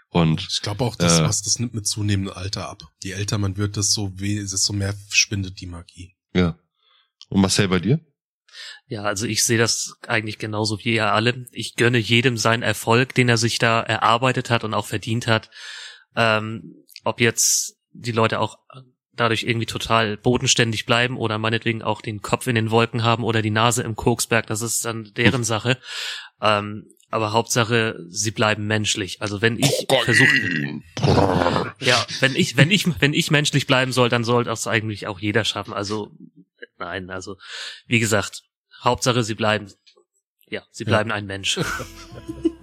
[0.08, 2.82] Und ich glaube auch, das, äh, was das nimmt mit zunehmendem Alter ab.
[3.02, 6.14] Je älter man wird, desto, weh, desto mehr spindet die Magie.
[6.34, 6.58] Ja.
[7.28, 8.00] Und Marcel bei dir?
[8.86, 11.46] Ja, also ich sehe das eigentlich genauso wie ihr alle.
[11.52, 15.48] Ich gönne jedem seinen Erfolg, den er sich da erarbeitet hat und auch verdient hat.
[16.16, 18.58] Ähm, ob jetzt die Leute auch
[19.14, 23.42] dadurch irgendwie total bodenständig bleiben oder meinetwegen auch den Kopf in den Wolken haben oder
[23.42, 25.78] die Nase im Koksberg, das ist dann deren Sache.
[26.40, 29.20] Ähm, aber Hauptsache, sie bleiben menschlich.
[29.20, 30.80] Also wenn ich versuche,
[31.78, 35.18] ja, wenn ich, wenn ich, wenn ich menschlich bleiben soll, dann soll das eigentlich auch
[35.18, 35.74] jeder schaffen.
[35.74, 36.10] Also
[36.78, 37.36] nein, also
[37.86, 38.44] wie gesagt,
[38.82, 39.70] Hauptsache, sie bleiben,
[40.46, 41.16] ja, sie bleiben ja.
[41.16, 41.60] ein Mensch.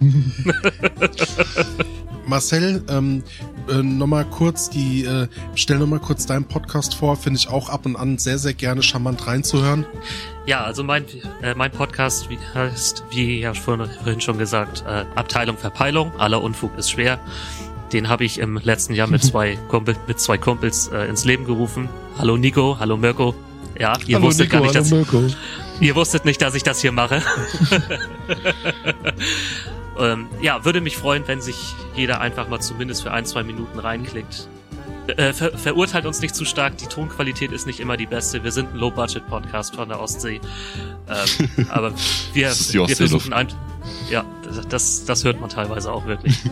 [2.26, 3.22] Marcel, ähm,
[3.68, 7.86] äh, nochmal kurz die, äh, stell nochmal kurz deinen Podcast vor, finde ich auch ab
[7.86, 9.86] und an sehr, sehr gerne charmant reinzuhören.
[10.46, 11.04] Ja, also mein,
[11.42, 16.76] äh, mein Podcast wie, heißt, wie ja vorhin schon gesagt, äh, Abteilung Verpeilung, aller Unfug
[16.78, 17.18] ist schwer.
[17.92, 21.44] Den habe ich im letzten Jahr mit zwei, Kumpel, mit zwei Kumpels äh, ins Leben
[21.44, 21.88] gerufen.
[22.18, 23.34] Hallo Nico, hallo Mirko.
[23.78, 25.24] Ja, ihr hallo wusstet Nico, gar nicht, dass Mirko.
[25.80, 27.22] ihr wusstet nicht, dass ich das hier mache.
[30.00, 31.56] ähm, ja, würde mich freuen, wenn sich
[31.94, 34.48] jeder einfach mal zumindest für ein, zwei Minuten reinklickt.
[35.16, 38.42] äh, ver verurteilt uns nicht zu stark, die Tonqualität ist nicht immer die beste.
[38.44, 40.40] Wir sind ein Low-Budget-Podcast von der Ostsee.
[41.08, 41.92] Ähm, aber
[42.32, 42.48] wir,
[42.88, 43.48] wir versuchen ein,
[44.10, 46.36] ja, das- das, das hört man teilweise auch wirklich.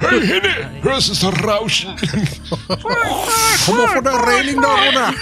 [0.00, 1.90] Hey, Hinne, hörst du das Rauschen?
[2.68, 5.12] Komm mal von der Reling da runter.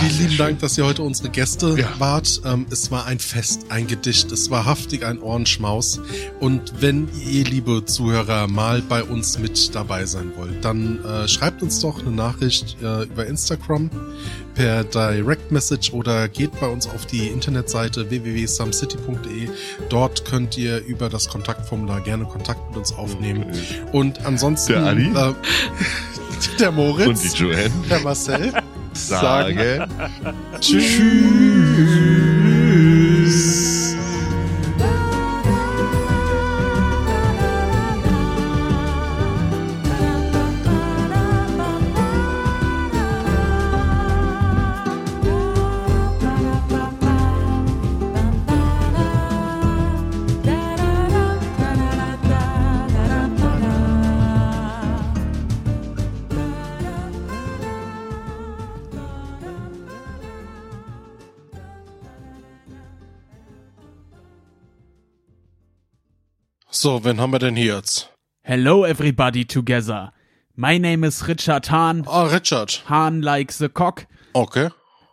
[0.00, 1.88] Vielen lieben Dank, dass ihr heute unsere Gäste Ja.
[1.98, 2.40] wart.
[2.44, 6.00] Ähm, es war ein Fest, ein Gedicht, es war haftig ein Ohrenschmaus.
[6.40, 11.62] Und wenn ihr, liebe Zuhörer, mal bei uns mit dabei sein wollt, dann äh, schreibt
[11.62, 13.90] uns doch eine Nachricht äh, über Instagram
[14.54, 19.48] per Direct Message oder geht bei uns auf die Internetseite www.sumcity.de.
[19.88, 23.46] Dort könnt ihr über das Kontaktformular gerne Kontakt mit uns aufnehmen.
[23.92, 25.06] Und ansonsten Der Ali?
[25.08, 25.34] Äh,
[26.58, 28.52] der Moritz Und die Joanne der Marcel
[28.94, 29.86] sage
[30.60, 31.61] Tschüss.
[66.82, 68.10] So, wen haben wir denn hier jetzt?
[68.42, 70.12] Hello, everybody together.
[70.56, 72.02] My name is Richard Hahn.
[72.08, 72.82] Ah, Richard.
[72.88, 74.08] Hahn like the cock.
[74.34, 74.68] Okay.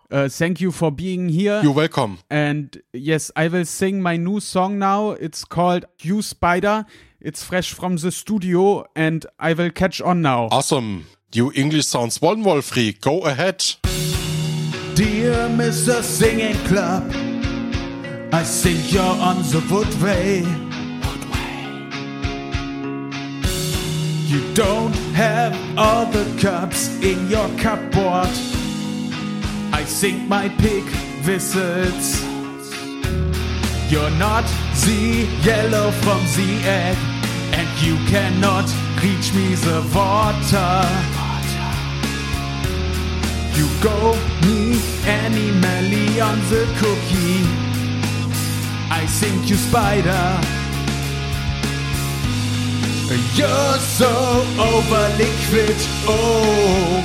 [0.10, 1.62] Uh, thank you for being here.
[1.62, 2.18] You're welcome.
[2.28, 5.12] And yes, I will sing my new song now.
[5.12, 6.88] It's called You Spider.
[7.22, 10.48] It's fresh from the studio and I will catch on now.
[10.50, 11.06] Awesome.
[11.32, 12.94] You English sounds one wall free.
[12.94, 13.64] Go ahead.
[14.96, 16.02] Dear Mr.
[16.02, 17.12] Singing Club,
[18.34, 20.69] I think you're on the woodway.
[24.30, 28.30] You don't have other cups in your cupboard.
[29.74, 30.84] I think my pig
[31.24, 32.22] visits.
[33.90, 34.46] You're not
[34.86, 36.98] the yellow from the egg,
[37.58, 38.70] and you cannot
[39.02, 40.86] reach me the water.
[43.58, 44.14] You go
[44.46, 44.78] me
[45.08, 47.50] animally on the cookie.
[48.92, 50.69] I think you spider.
[53.10, 55.76] You're so over liquid.
[56.06, 57.02] Oh,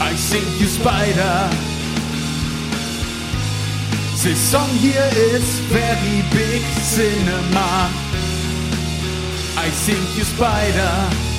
[0.00, 1.48] I think you spider.
[4.20, 7.88] This song here is very big cinema.
[9.56, 11.37] I think you spider.